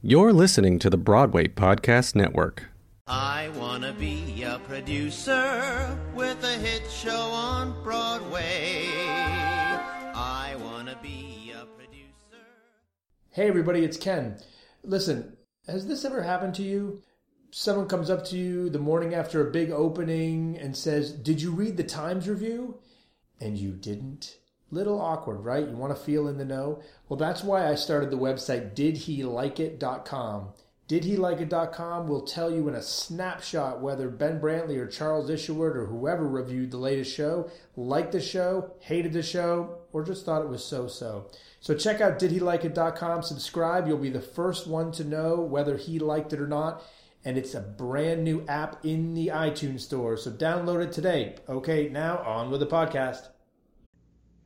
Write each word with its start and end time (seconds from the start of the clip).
You're 0.00 0.32
listening 0.32 0.78
to 0.78 0.90
the 0.90 0.96
Broadway 0.96 1.48
Podcast 1.48 2.14
Network. 2.14 2.66
I 3.08 3.48
wanna 3.56 3.92
be 3.92 4.44
a 4.44 4.60
producer 4.60 5.98
with 6.14 6.40
a 6.44 6.52
hit 6.52 6.88
show 6.88 7.10
on 7.10 7.82
Broadway. 7.82 8.86
I 10.14 10.54
wanna 10.60 10.96
be 11.02 11.52
a 11.52 11.66
producer. 11.66 12.46
Hey 13.30 13.48
everybody, 13.48 13.82
it's 13.82 13.96
Ken. 13.96 14.38
Listen, 14.84 15.36
has 15.66 15.88
this 15.88 16.04
ever 16.04 16.22
happened 16.22 16.54
to 16.54 16.62
you? 16.62 17.02
Someone 17.50 17.88
comes 17.88 18.08
up 18.08 18.24
to 18.26 18.36
you 18.38 18.70
the 18.70 18.78
morning 18.78 19.14
after 19.14 19.40
a 19.44 19.50
big 19.50 19.72
opening 19.72 20.56
and 20.58 20.76
says, 20.76 21.10
Did 21.10 21.42
you 21.42 21.50
read 21.50 21.76
the 21.76 21.82
Times 21.82 22.28
review? 22.28 22.78
And 23.40 23.58
you 23.58 23.72
didn't. 23.72 24.38
Little 24.70 25.00
awkward, 25.00 25.44
right? 25.44 25.66
You 25.66 25.76
want 25.76 25.96
to 25.96 26.02
feel 26.02 26.28
in 26.28 26.36
the 26.36 26.44
know? 26.44 26.82
Well, 27.08 27.16
that's 27.16 27.42
why 27.42 27.70
I 27.70 27.74
started 27.74 28.10
the 28.10 28.18
website 28.18 28.74
didhelikeit.com. 28.74 30.48
Didhelikeit.com 30.88 32.08
will 32.08 32.22
tell 32.22 32.50
you 32.50 32.66
in 32.66 32.74
a 32.74 32.82
snapshot 32.82 33.82
whether 33.82 34.08
Ben 34.08 34.40
Brantley 34.40 34.78
or 34.78 34.86
Charles 34.86 35.28
Isherwood 35.28 35.76
or 35.76 35.84
whoever 35.84 36.26
reviewed 36.26 36.70
the 36.70 36.78
latest 36.78 37.14
show 37.14 37.50
liked 37.76 38.12
the 38.12 38.22
show, 38.22 38.72
hated 38.80 39.12
the 39.12 39.22
show, 39.22 39.80
or 39.92 40.02
just 40.02 40.24
thought 40.24 40.42
it 40.42 40.48
was 40.48 40.64
so-so. 40.64 41.30
So 41.60 41.74
check 41.74 42.00
out 42.00 42.18
didhelikeit.com, 42.18 43.22
subscribe. 43.22 43.86
You'll 43.86 43.98
be 43.98 44.08
the 44.08 44.20
first 44.20 44.66
one 44.66 44.90
to 44.92 45.04
know 45.04 45.40
whether 45.40 45.76
he 45.76 45.98
liked 45.98 46.32
it 46.32 46.40
or 46.40 46.46
not. 46.46 46.82
And 47.22 47.36
it's 47.36 47.54
a 47.54 47.60
brand 47.60 48.24
new 48.24 48.46
app 48.46 48.84
in 48.84 49.12
the 49.12 49.28
iTunes 49.28 49.80
store. 49.80 50.16
So 50.16 50.30
download 50.30 50.84
it 50.84 50.92
today. 50.92 51.36
Okay, 51.48 51.90
now 51.90 52.18
on 52.18 52.50
with 52.50 52.60
the 52.60 52.66
podcast. 52.66 53.28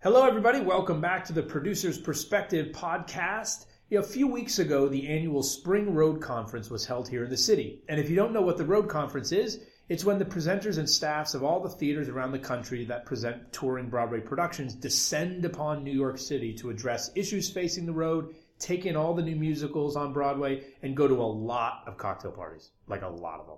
Hello, 0.00 0.24
everybody. 0.24 0.60
Welcome 0.60 1.00
back 1.00 1.24
to 1.24 1.32
the 1.32 1.42
Producer's 1.42 1.98
Perspective 1.98 2.68
podcast. 2.68 3.66
A 3.90 4.00
few 4.00 4.28
weeks 4.28 4.60
ago, 4.60 4.86
the 4.86 5.08
annual 5.08 5.42
Spring 5.42 5.92
Road 5.92 6.22
Conference 6.22 6.70
was 6.70 6.86
held 6.86 7.08
here 7.08 7.24
in 7.24 7.30
the 7.30 7.36
city. 7.36 7.82
And 7.88 7.98
if 7.98 8.08
you 8.08 8.14
don't 8.14 8.32
know 8.32 8.40
what 8.40 8.58
the 8.58 8.64
Road 8.64 8.88
Conference 8.88 9.32
is, 9.32 9.58
it's 9.88 10.04
when 10.04 10.20
the 10.20 10.24
presenters 10.24 10.78
and 10.78 10.88
staffs 10.88 11.34
of 11.34 11.42
all 11.42 11.58
the 11.58 11.68
theaters 11.68 12.08
around 12.08 12.30
the 12.30 12.38
country 12.38 12.84
that 12.84 13.06
present 13.06 13.52
touring 13.52 13.88
Broadway 13.88 14.20
productions 14.20 14.76
descend 14.76 15.44
upon 15.44 15.82
New 15.82 15.90
York 15.90 16.18
City 16.18 16.54
to 16.54 16.70
address 16.70 17.10
issues 17.16 17.50
facing 17.50 17.84
the 17.84 17.92
road, 17.92 18.36
take 18.60 18.86
in 18.86 18.94
all 18.94 19.14
the 19.14 19.22
new 19.22 19.34
musicals 19.34 19.96
on 19.96 20.12
Broadway, 20.12 20.62
and 20.80 20.96
go 20.96 21.08
to 21.08 21.14
a 21.14 21.24
lot 21.24 21.82
of 21.88 21.96
cocktail 21.96 22.30
parties. 22.30 22.70
Like 22.86 23.02
a 23.02 23.08
lot 23.08 23.40
of 23.40 23.48
them. 23.48 23.56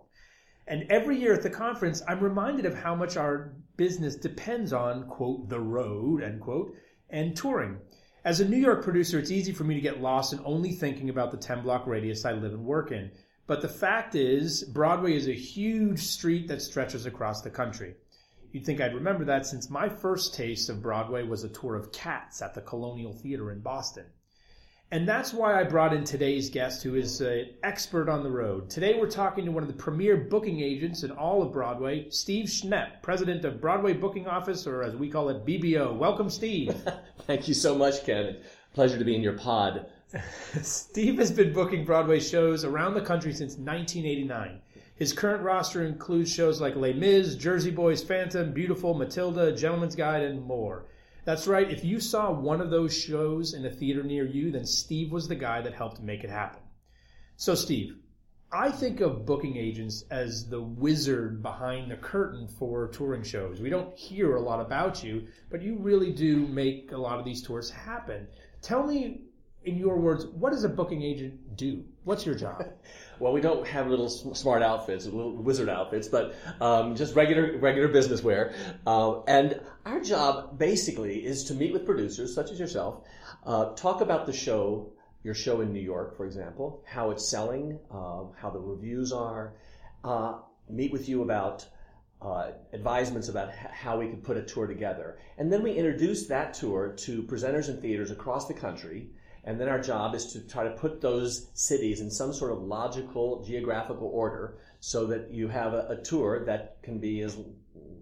And 0.70 0.86
every 0.88 1.18
year 1.18 1.34
at 1.34 1.42
the 1.42 1.50
conference, 1.50 2.00
I'm 2.06 2.20
reminded 2.20 2.64
of 2.64 2.76
how 2.76 2.94
much 2.94 3.16
our 3.16 3.54
business 3.76 4.14
depends 4.14 4.72
on, 4.72 5.08
quote, 5.08 5.48
the 5.48 5.58
road, 5.58 6.22
end 6.22 6.40
quote, 6.40 6.76
and 7.08 7.36
touring. 7.36 7.80
As 8.24 8.38
a 8.38 8.48
New 8.48 8.56
York 8.56 8.84
producer, 8.84 9.18
it's 9.18 9.32
easy 9.32 9.50
for 9.50 9.64
me 9.64 9.74
to 9.74 9.80
get 9.80 10.00
lost 10.00 10.32
in 10.32 10.38
only 10.44 10.70
thinking 10.70 11.10
about 11.10 11.32
the 11.32 11.38
10 11.38 11.62
block 11.62 11.88
radius 11.88 12.24
I 12.24 12.34
live 12.34 12.52
and 12.52 12.64
work 12.64 12.92
in. 12.92 13.10
But 13.48 13.62
the 13.62 13.68
fact 13.68 14.14
is, 14.14 14.62
Broadway 14.62 15.16
is 15.16 15.26
a 15.26 15.32
huge 15.32 15.98
street 15.98 16.46
that 16.46 16.62
stretches 16.62 17.04
across 17.04 17.42
the 17.42 17.50
country. 17.50 17.96
You'd 18.52 18.64
think 18.64 18.80
I'd 18.80 18.94
remember 18.94 19.24
that 19.24 19.46
since 19.46 19.70
my 19.70 19.88
first 19.88 20.34
taste 20.34 20.70
of 20.70 20.82
Broadway 20.82 21.25
was 21.25 21.42
a 21.42 21.48
tour 21.48 21.75
of 21.75 21.91
Cats 21.91 22.42
at 22.42 22.54
the 22.54 22.60
Colonial 22.60 23.12
Theater 23.12 23.50
in 23.50 23.58
Boston. 23.58 24.04
And 24.92 25.08
that's 25.08 25.32
why 25.32 25.60
I 25.60 25.62
brought 25.62 25.92
in 25.92 26.02
today's 26.02 26.50
guest, 26.50 26.82
who 26.82 26.96
is 26.96 27.20
an 27.20 27.50
expert 27.62 28.08
on 28.08 28.24
the 28.24 28.30
road. 28.30 28.68
Today 28.68 28.98
we're 28.98 29.08
talking 29.08 29.44
to 29.44 29.52
one 29.52 29.62
of 29.62 29.68
the 29.68 29.82
premier 29.82 30.16
booking 30.16 30.60
agents 30.60 31.04
in 31.04 31.12
all 31.12 31.42
of 31.42 31.52
Broadway, 31.52 32.10
Steve 32.10 32.46
Schnepp, 32.46 33.00
president 33.00 33.44
of 33.44 33.60
Broadway 33.60 33.92
Booking 33.92 34.26
Office, 34.26 34.66
or 34.66 34.82
as 34.82 34.96
we 34.96 35.08
call 35.08 35.28
it, 35.28 35.46
BBO. 35.46 35.96
Welcome, 35.96 36.28
Steve. 36.28 36.74
Thank 37.28 37.46
you 37.46 37.54
so 37.54 37.76
much, 37.76 38.04
Ken. 38.04 38.38
Pleasure 38.74 38.98
to 38.98 39.04
be 39.04 39.14
in 39.14 39.22
your 39.22 39.38
pod. 39.38 39.86
Steve 40.62 41.18
has 41.18 41.30
been 41.30 41.52
booking 41.52 41.84
Broadway 41.84 42.18
shows 42.18 42.64
around 42.64 42.94
the 42.94 43.00
country 43.00 43.32
since 43.32 43.52
1989. 43.58 44.60
His 44.96 45.12
current 45.12 45.44
roster 45.44 45.84
includes 45.84 46.34
shows 46.34 46.60
like 46.60 46.74
Les 46.74 46.94
Mis, 46.94 47.36
Jersey 47.36 47.70
Boys, 47.70 48.02
Phantom, 48.02 48.52
Beautiful, 48.52 48.94
Matilda, 48.94 49.54
Gentleman's 49.54 49.94
Guide, 49.94 50.24
and 50.24 50.42
more. 50.42 50.86
That's 51.30 51.46
right. 51.46 51.70
If 51.70 51.84
you 51.84 52.00
saw 52.00 52.32
one 52.32 52.60
of 52.60 52.70
those 52.70 52.92
shows 52.92 53.54
in 53.54 53.64
a 53.64 53.70
theater 53.70 54.02
near 54.02 54.26
you, 54.26 54.50
then 54.50 54.66
Steve 54.66 55.12
was 55.12 55.28
the 55.28 55.36
guy 55.36 55.60
that 55.60 55.72
helped 55.72 56.00
make 56.00 56.24
it 56.24 56.28
happen. 56.28 56.60
So, 57.36 57.54
Steve, 57.54 57.94
I 58.50 58.72
think 58.72 58.98
of 58.98 59.26
booking 59.26 59.56
agents 59.56 60.02
as 60.10 60.48
the 60.48 60.60
wizard 60.60 61.40
behind 61.40 61.88
the 61.88 61.96
curtain 61.96 62.48
for 62.58 62.88
touring 62.88 63.22
shows. 63.22 63.60
We 63.60 63.70
don't 63.70 63.96
hear 63.96 64.34
a 64.34 64.40
lot 64.40 64.58
about 64.58 65.04
you, 65.04 65.28
but 65.52 65.62
you 65.62 65.76
really 65.78 66.12
do 66.12 66.48
make 66.48 66.90
a 66.90 66.98
lot 66.98 67.20
of 67.20 67.24
these 67.24 67.44
tours 67.44 67.70
happen. 67.70 68.26
Tell 68.60 68.84
me, 68.84 69.26
in 69.65 69.76
your 69.76 69.98
words, 69.98 70.26
what 70.26 70.50
does 70.50 70.65
a 70.65 70.69
booking 70.69 71.03
agent 71.03 71.56
do? 71.56 71.84
What's 72.04 72.25
your 72.25 72.34
job? 72.34 72.65
well, 73.19 73.32
we 73.32 73.41
don't 73.41 73.66
have 73.66 73.88
little 73.88 74.09
smart 74.09 74.62
outfits, 74.62 75.04
little 75.04 75.37
wizard 75.37 75.69
outfits, 75.69 76.09
but 76.09 76.34
um, 76.60 76.97
just 76.97 77.15
regular 77.15 77.59
regular 77.59 77.88
business 77.88 78.22
wear. 78.22 78.54
Uh, 78.87 79.22
and 79.25 79.60
our 79.84 80.00
job 80.00 80.59
basically 80.59 81.25
is 81.25 81.44
to 81.44 81.54
meet 81.54 81.72
with 81.72 81.84
producers 81.84 82.34
such 82.34 82.50
as 82.50 82.59
yourself, 82.59 83.04
uh, 83.44 83.75
talk 83.75 84.00
about 84.00 84.26
the 84.26 84.32
show, 84.32 84.93
your 85.22 85.34
show 85.34 85.60
in 85.60 85.72
New 85.72 85.81
York, 85.81 86.16
for 86.16 86.25
example, 86.25 86.82
how 86.87 87.10
it's 87.10 87.28
selling, 87.28 87.78
uh, 87.91 88.22
how 88.41 88.50
the 88.50 88.59
reviews 88.59 89.12
are, 89.12 89.53
uh, 90.04 90.38
meet 90.69 90.93
with 90.93 91.09
you 91.09 91.22
about. 91.22 91.66
Uh, 92.22 92.50
advisements 92.75 93.31
about 93.31 93.49
h- 93.49 93.70
how 93.72 93.99
we 93.99 94.06
could 94.06 94.22
put 94.22 94.37
a 94.37 94.43
tour 94.43 94.66
together. 94.66 95.16
And 95.38 95.50
then 95.50 95.62
we 95.62 95.72
introduce 95.72 96.26
that 96.26 96.53
tour 96.53 96.93
to 96.99 97.22
presenters 97.22 97.70
and 97.70 97.81
theaters 97.81 98.10
across 98.10 98.47
the 98.47 98.53
country 98.53 99.09
and 99.44 99.60
then 99.60 99.68
our 99.68 99.80
job 99.80 100.14
is 100.14 100.32
to 100.32 100.40
try 100.40 100.64
to 100.64 100.70
put 100.70 101.00
those 101.00 101.48
cities 101.54 102.00
in 102.00 102.10
some 102.10 102.32
sort 102.32 102.52
of 102.52 102.62
logical 102.62 103.42
geographical 103.44 104.08
order 104.08 104.58
so 104.80 105.06
that 105.06 105.32
you 105.32 105.48
have 105.48 105.72
a, 105.72 105.86
a 105.88 105.96
tour 105.96 106.44
that 106.44 106.82
can 106.82 106.98
be 106.98 107.22
as 107.22 107.36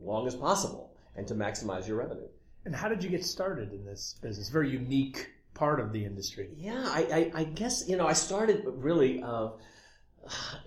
long 0.03 0.27
as 0.27 0.35
possible 0.35 0.93
and 1.17 1.27
to 1.27 1.35
maximize 1.35 1.87
your 1.87 1.97
revenue. 1.97 2.29
And 2.65 2.75
how 2.75 2.89
did 2.89 3.03
you 3.03 3.11
get 3.11 3.25
started 3.25 3.73
in 3.73 3.85
this 3.85 4.17
business? 4.21 4.49
Very 4.49 4.71
unique 4.71 5.31
part 5.55 5.81
of 5.81 5.93
the 5.93 6.05
industry. 6.05 6.51
Yeah, 6.57 6.85
I, 6.87 7.31
I, 7.35 7.41
I 7.41 7.45
guess, 7.45 7.89
you 7.89 7.97
know, 7.97 8.07
I 8.07 8.13
started 8.13 8.63
really 8.67 9.23
uh, 9.23 9.49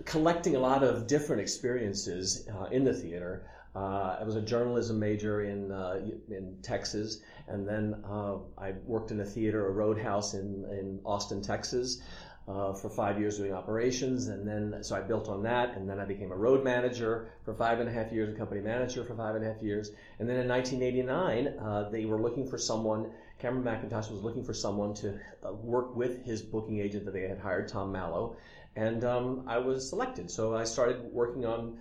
collecting 0.04 0.56
a 0.56 0.58
lot 0.58 0.82
of 0.82 1.06
different 1.06 1.40
experiences 1.40 2.48
uh, 2.52 2.64
in 2.64 2.84
the 2.84 2.92
theater. 2.92 3.46
Uh, 3.74 4.16
I 4.20 4.24
was 4.24 4.36
a 4.36 4.42
journalism 4.42 4.98
major 4.98 5.42
in 5.42 5.72
uh, 5.72 6.00
in 6.28 6.58
Texas, 6.62 7.20
and 7.48 7.66
then 7.66 8.02
uh, 8.04 8.36
I 8.58 8.72
worked 8.84 9.10
in 9.10 9.20
a 9.20 9.24
theater, 9.24 9.66
a 9.66 9.70
roadhouse 9.70 10.34
in 10.34 10.66
in 10.70 11.00
Austin, 11.06 11.40
Texas, 11.40 12.02
uh, 12.46 12.74
for 12.74 12.90
five 12.90 13.18
years 13.18 13.38
doing 13.38 13.54
operations, 13.54 14.28
and 14.28 14.46
then 14.46 14.82
so 14.82 14.94
I 14.94 15.00
built 15.00 15.28
on 15.28 15.42
that, 15.44 15.76
and 15.76 15.88
then 15.88 16.00
I 16.00 16.04
became 16.04 16.32
a 16.32 16.36
road 16.36 16.62
manager 16.64 17.30
for 17.44 17.54
five 17.54 17.80
and 17.80 17.88
a 17.88 17.92
half 17.92 18.12
years, 18.12 18.34
a 18.34 18.36
company 18.36 18.60
manager 18.60 19.04
for 19.04 19.14
five 19.14 19.36
and 19.36 19.44
a 19.44 19.52
half 19.52 19.62
years, 19.62 19.90
and 20.18 20.28
then 20.28 20.38
in 20.38 20.48
1989 20.48 21.46
uh, 21.58 21.88
they 21.90 22.04
were 22.04 22.20
looking 22.20 22.46
for 22.46 22.58
someone. 22.58 23.10
Cameron 23.38 23.64
Mackintosh 23.64 24.10
was 24.10 24.22
looking 24.22 24.44
for 24.44 24.54
someone 24.54 24.94
to 24.94 25.18
uh, 25.44 25.52
work 25.52 25.96
with 25.96 26.24
his 26.24 26.42
booking 26.42 26.78
agent 26.78 27.04
that 27.06 27.12
they 27.12 27.22
had 27.22 27.38
hired, 27.38 27.68
Tom 27.68 27.90
Mallow, 27.90 28.36
and 28.76 29.02
um, 29.04 29.44
I 29.48 29.58
was 29.58 29.88
selected. 29.88 30.30
So 30.30 30.54
I 30.54 30.64
started 30.64 31.02
working 31.12 31.44
on 31.44 31.78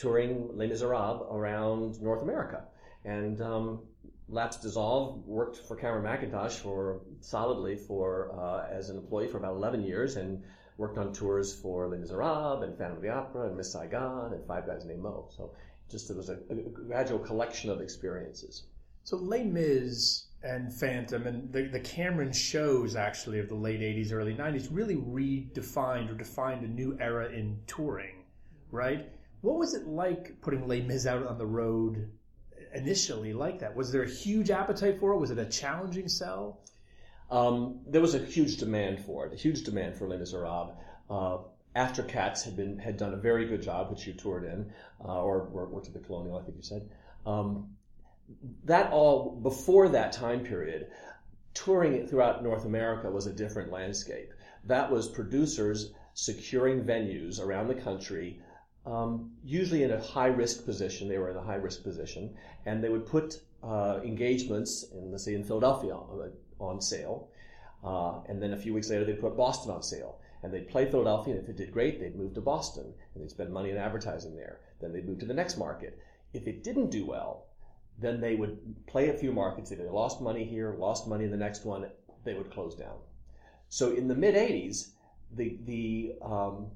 touring 0.00 0.56
Les 0.56 0.66
Miserables 0.66 1.26
around 1.30 2.00
North 2.00 2.22
America. 2.22 2.64
And 3.04 3.40
um, 3.40 3.80
Lapse 4.28 4.58
Dissolve 4.58 5.26
worked 5.26 5.56
for 5.56 5.76
Cameron 5.76 6.04
Mackintosh 6.04 6.52
for 6.52 7.00
solidly 7.20 7.76
for 7.76 8.32
uh, 8.38 8.66
as 8.70 8.90
an 8.90 8.96
employee 8.96 9.28
for 9.28 9.38
about 9.38 9.54
11 9.56 9.82
years 9.82 10.16
and 10.16 10.42
worked 10.78 10.98
on 10.98 11.12
tours 11.12 11.52
for 11.52 11.88
Les 11.88 11.98
Miserables 11.98 12.62
and 12.62 12.76
Phantom 12.78 12.96
of 12.96 13.02
the 13.02 13.10
Opera 13.10 13.48
and 13.48 13.56
Miss 13.56 13.72
Saigon 13.72 14.32
and 14.32 14.46
Five 14.46 14.66
Guys 14.66 14.84
Named 14.84 15.02
Mo. 15.02 15.28
So 15.36 15.52
just 15.90 16.10
it 16.10 16.16
was 16.16 16.30
a, 16.30 16.38
a 16.48 16.54
gradual 16.54 17.18
collection 17.18 17.70
of 17.70 17.80
experiences. 17.80 18.64
So 19.04 19.16
Les 19.16 19.44
Mis 19.44 20.26
and 20.42 20.72
Phantom 20.72 21.26
and 21.26 21.52
the, 21.52 21.64
the 21.64 21.80
Cameron 21.80 22.32
shows 22.32 22.96
actually 22.96 23.40
of 23.40 23.48
the 23.48 23.54
late 23.54 23.80
80s, 23.80 24.12
early 24.12 24.34
90s 24.34 24.68
really 24.70 24.96
redefined 24.96 26.10
or 26.10 26.14
defined 26.14 26.64
a 26.64 26.68
new 26.68 26.96
era 27.00 27.30
in 27.30 27.58
touring, 27.66 28.24
right? 28.70 29.10
What 29.40 29.58
was 29.58 29.74
it 29.74 29.86
like 29.86 30.40
putting 30.40 30.68
Les 30.68 30.82
Mis 30.82 31.06
out 31.06 31.26
on 31.26 31.38
the 31.38 31.46
road 31.46 32.10
initially 32.74 33.32
like 33.32 33.60
that? 33.60 33.74
Was 33.74 33.90
there 33.90 34.02
a 34.02 34.08
huge 34.08 34.50
appetite 34.50 35.00
for 35.00 35.12
it? 35.12 35.18
Was 35.18 35.30
it 35.30 35.38
a 35.38 35.46
challenging 35.46 36.08
sell? 36.08 36.60
Um, 37.30 37.80
there 37.86 38.00
was 38.00 38.14
a 38.14 38.18
huge 38.18 38.56
demand 38.56 39.04
for 39.04 39.26
it, 39.26 39.32
a 39.32 39.36
huge 39.36 39.62
demand 39.62 39.96
for 39.96 40.08
Les 40.08 40.18
Miserables. 40.18 40.72
Uh, 41.08 41.38
after 41.74 42.02
Cats 42.02 42.42
had 42.42 42.56
been 42.56 42.78
had 42.78 42.96
done 42.96 43.14
a 43.14 43.16
very 43.16 43.46
good 43.46 43.62
job, 43.62 43.90
which 43.90 44.06
you 44.06 44.12
toured 44.12 44.44
in, 44.44 44.72
uh, 45.04 45.22
or 45.22 45.44
worked 45.48 45.86
at 45.86 45.92
the 45.92 46.00
Colonial, 46.00 46.38
I 46.38 46.42
think 46.42 46.56
you 46.56 46.62
said. 46.62 46.88
Um, 47.24 47.76
that 48.64 48.92
all 48.92 49.30
before 49.30 49.88
that 49.90 50.12
time 50.12 50.40
period, 50.40 50.88
touring 51.54 52.06
throughout 52.06 52.42
North 52.42 52.64
America 52.64 53.10
was 53.10 53.26
a 53.26 53.32
different 53.32 53.70
landscape. 53.70 54.32
That 54.64 54.90
was 54.90 55.08
producers 55.08 55.92
securing 56.14 56.84
venues 56.84 57.40
around 57.40 57.68
the 57.68 57.74
country, 57.74 58.40
um, 58.86 59.30
usually 59.44 59.82
in 59.82 59.90
a 59.90 60.00
high 60.00 60.28
risk 60.28 60.64
position. 60.64 61.08
They 61.08 61.18
were 61.18 61.30
in 61.30 61.36
a 61.36 61.42
high 61.42 61.56
risk 61.56 61.82
position, 61.82 62.34
and 62.66 62.82
they 62.82 62.88
would 62.88 63.06
put 63.06 63.40
uh, 63.62 64.00
engagements, 64.02 64.84
in, 64.92 65.10
let's 65.10 65.24
say 65.24 65.34
in 65.34 65.44
Philadelphia, 65.44 65.94
on, 65.94 66.32
on 66.58 66.80
sale, 66.80 67.28
uh, 67.84 68.20
and 68.28 68.42
then 68.42 68.52
a 68.52 68.56
few 68.56 68.74
weeks 68.74 68.90
later 68.90 69.04
they'd 69.04 69.20
put 69.20 69.36
Boston 69.36 69.72
on 69.72 69.82
sale. 69.82 70.18
And 70.42 70.54
they'd 70.54 70.68
play 70.68 70.90
Philadelphia, 70.90 71.34
and 71.34 71.42
if 71.42 71.50
it 71.50 71.56
did 71.58 71.70
great, 71.70 72.00
they'd 72.00 72.16
move 72.16 72.32
to 72.34 72.40
Boston, 72.40 72.94
and 73.14 73.22
they'd 73.22 73.30
spend 73.30 73.52
money 73.52 73.70
in 73.70 73.76
advertising 73.76 74.34
there. 74.34 74.60
Then 74.80 74.92
they'd 74.92 75.06
move 75.06 75.18
to 75.18 75.26
the 75.26 75.34
next 75.34 75.58
market. 75.58 75.98
If 76.32 76.46
it 76.46 76.64
didn't 76.64 76.90
do 76.90 77.04
well, 77.04 77.46
then 77.98 78.20
they 78.20 78.36
would 78.36 78.58
play 78.86 79.10
a 79.10 79.14
few 79.14 79.32
markets. 79.32 79.70
If 79.70 79.78
they 79.78 79.84
lost 79.84 80.22
money 80.22 80.44
here, 80.44 80.74
lost 80.78 81.06
money 81.06 81.24
in 81.24 81.30
the 81.30 81.36
next 81.36 81.66
one, 81.66 81.90
they 82.24 82.32
would 82.32 82.50
close 82.50 82.74
down. 82.74 82.96
So 83.68 83.92
in 83.92 84.08
the 84.08 84.14
mid 84.14 84.34
80s, 84.34 84.92
the, 85.36 85.58
the 85.66 86.14
um, 86.22 86.68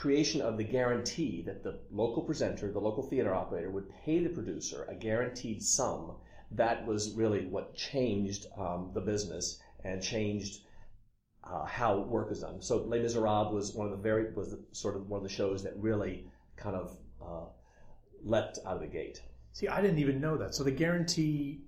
creation 0.00 0.40
of 0.40 0.56
the 0.56 0.64
guarantee 0.64 1.42
that 1.44 1.62
the 1.62 1.78
local 1.90 2.22
presenter, 2.22 2.72
the 2.72 2.80
local 2.80 3.02
theater 3.02 3.34
operator, 3.34 3.70
would 3.70 3.90
pay 4.02 4.18
the 4.18 4.30
producer 4.30 4.86
a 4.88 4.94
guaranteed 4.94 5.62
sum, 5.62 6.16
that 6.52 6.86
was 6.86 7.12
really 7.12 7.44
what 7.44 7.74
changed 7.74 8.46
um, 8.56 8.90
the 8.94 9.00
business 9.00 9.60
and 9.84 10.02
changed 10.02 10.62
uh, 11.44 11.66
how 11.66 11.98
work 11.98 12.32
is 12.32 12.40
done. 12.40 12.62
So 12.62 12.78
Les 12.78 13.00
Miserables 13.00 13.52
was 13.52 13.74
one 13.74 13.86
of 13.88 13.92
the 13.92 14.02
very 14.02 14.32
was 14.32 14.52
the, 14.52 14.64
sort 14.72 14.96
of 14.96 15.10
one 15.10 15.18
of 15.18 15.22
the 15.22 15.34
shows 15.34 15.62
that 15.64 15.74
really 15.76 16.24
kind 16.56 16.76
of 16.76 16.96
uh, 17.22 17.44
leapt 18.24 18.58
out 18.66 18.76
of 18.76 18.80
the 18.80 18.86
gate. 18.86 19.20
See, 19.52 19.68
I 19.68 19.82
didn't 19.82 19.98
even 19.98 20.18
know 20.18 20.38
that. 20.38 20.54
So 20.54 20.64
the 20.64 20.70
guarantee, 20.70 21.60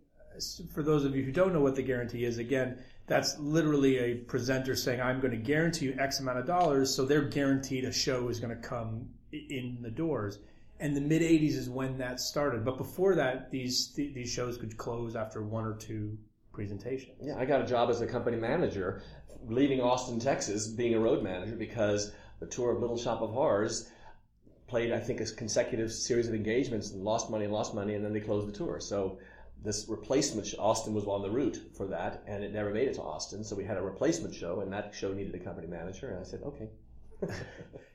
for 0.73 0.82
those 0.82 1.05
of 1.05 1.14
you 1.14 1.23
who 1.23 1.32
don't 1.32 1.52
know 1.52 1.61
what 1.61 1.76
the 1.76 1.82
guarantee 1.82 2.25
is, 2.25 2.38
again, 2.38 2.79
that's 3.12 3.38
literally 3.38 3.99
a 3.99 4.14
presenter 4.14 4.75
saying, 4.75 5.00
"I'm 5.00 5.20
going 5.20 5.32
to 5.32 5.37
guarantee 5.37 5.87
you 5.87 5.97
X 5.99 6.20
amount 6.20 6.38
of 6.38 6.47
dollars," 6.47 6.94
so 6.94 7.05
they're 7.05 7.29
guaranteed 7.29 7.85
a 7.85 7.93
show 7.93 8.29
is 8.29 8.41
going 8.41 8.56
to 8.56 8.69
come 8.69 9.11
in 9.32 9.79
the 9.82 9.91
doors. 9.91 10.38
And 10.81 10.97
the 10.97 11.00
mid 11.00 11.20
'80s 11.23 11.56
is 11.56 11.69
when 11.69 11.99
that 11.99 12.20
started. 12.20 12.64
But 12.64 12.79
before 12.79 13.14
that, 13.17 13.50
these 13.50 13.93
these 13.94 14.31
shows 14.31 14.56
could 14.56 14.76
close 14.79 15.14
after 15.14 15.43
one 15.43 15.64
or 15.64 15.75
two 15.75 16.17
presentations. 16.53 17.19
Yeah, 17.23 17.38
I 17.38 17.44
got 17.44 17.61
a 17.61 17.67
job 17.67 17.91
as 17.91 18.00
a 18.00 18.06
company 18.06 18.38
manager, 18.38 19.03
leaving 19.47 19.81
Austin, 19.81 20.19
Texas, 20.19 20.67
being 20.67 20.94
a 20.94 21.00
road 21.00 21.23
manager 21.23 21.56
because 21.56 22.12
the 22.41 22.47
tour 22.47 22.73
of 22.73 22.81
Little 22.81 22.97
Shop 22.97 23.20
of 23.20 23.31
Horrors 23.31 23.91
played, 24.67 24.91
I 24.91 24.99
think, 24.99 25.20
a 25.20 25.26
consecutive 25.26 25.93
series 25.93 26.29
of 26.29 26.35
engagements 26.35 26.93
and 26.93 27.05
lost 27.05 27.31
money 27.31 27.44
and 27.44 27.53
lost 27.53 27.75
money, 27.75 27.94
and 27.94 28.03
then 28.03 28.15
they 28.15 28.20
closed 28.20 28.49
the 28.49 28.53
tour. 28.53 28.81
So 28.81 29.19
this 29.64 29.87
replacement, 29.88 30.53
Austin 30.59 30.94
was 30.94 31.05
on 31.05 31.23
the 31.23 31.31
route 31.31 31.59
for 31.76 31.87
that, 31.87 32.23
and 32.26 32.43
it 32.43 32.53
never 32.53 32.70
made 32.70 32.88
it 32.88 32.94
to 32.94 33.03
Austin. 33.03 33.44
So 33.44 33.56
we 33.56 33.64
had 33.64 33.76
a 33.76 33.82
replacement 33.82 34.35
show, 34.35 34.61
and 34.61 34.73
that 34.73 34.94
show 34.94 35.12
needed 35.12 35.35
a 35.35 35.38
company 35.38 35.67
manager, 35.67 36.11
and 36.11 36.20
I 36.20 36.25
said, 36.25 36.43
okay. 36.43 36.69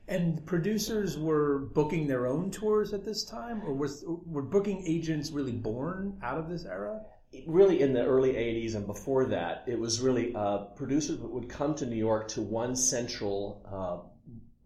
and 0.08 0.44
producers 0.46 1.18
were 1.18 1.58
booking 1.74 2.06
their 2.06 2.26
own 2.26 2.50
tours 2.50 2.94
at 2.94 3.04
this 3.04 3.24
time, 3.24 3.62
or 3.64 3.74
was 3.74 4.04
were 4.06 4.42
booking 4.42 4.84
agents 4.86 5.30
really 5.30 5.52
born 5.52 6.18
out 6.22 6.38
of 6.38 6.48
this 6.48 6.64
era? 6.64 7.00
really 7.46 7.82
in 7.82 7.92
the 7.92 8.04
early 8.04 8.32
80s 8.32 8.74
and 8.74 8.86
before 8.86 9.26
that, 9.26 9.64
it 9.66 9.78
was 9.78 10.00
really 10.00 10.34
uh, 10.34 10.58
producers 10.76 11.18
would 11.18 11.48
come 11.48 11.74
to 11.74 11.86
New 11.86 11.96
York 11.96 12.28
to 12.28 12.42
one 12.42 12.74
central 12.74 13.62
uh, 13.70 14.08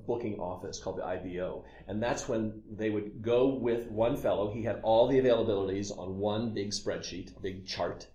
booking 0.06 0.38
office 0.38 0.78
called 0.78 0.98
the 0.98 1.04
IBO. 1.04 1.64
And 1.86 2.02
that's 2.02 2.28
when 2.28 2.62
they 2.70 2.90
would 2.90 3.22
go 3.22 3.48
with 3.48 3.90
one 3.90 4.16
fellow. 4.16 4.50
He 4.52 4.62
had 4.62 4.80
all 4.82 5.08
the 5.08 5.20
availabilities 5.20 5.96
on 5.96 6.18
one 6.18 6.52
big 6.54 6.70
spreadsheet, 6.70 7.40
big 7.42 7.66
chart. 7.66 8.06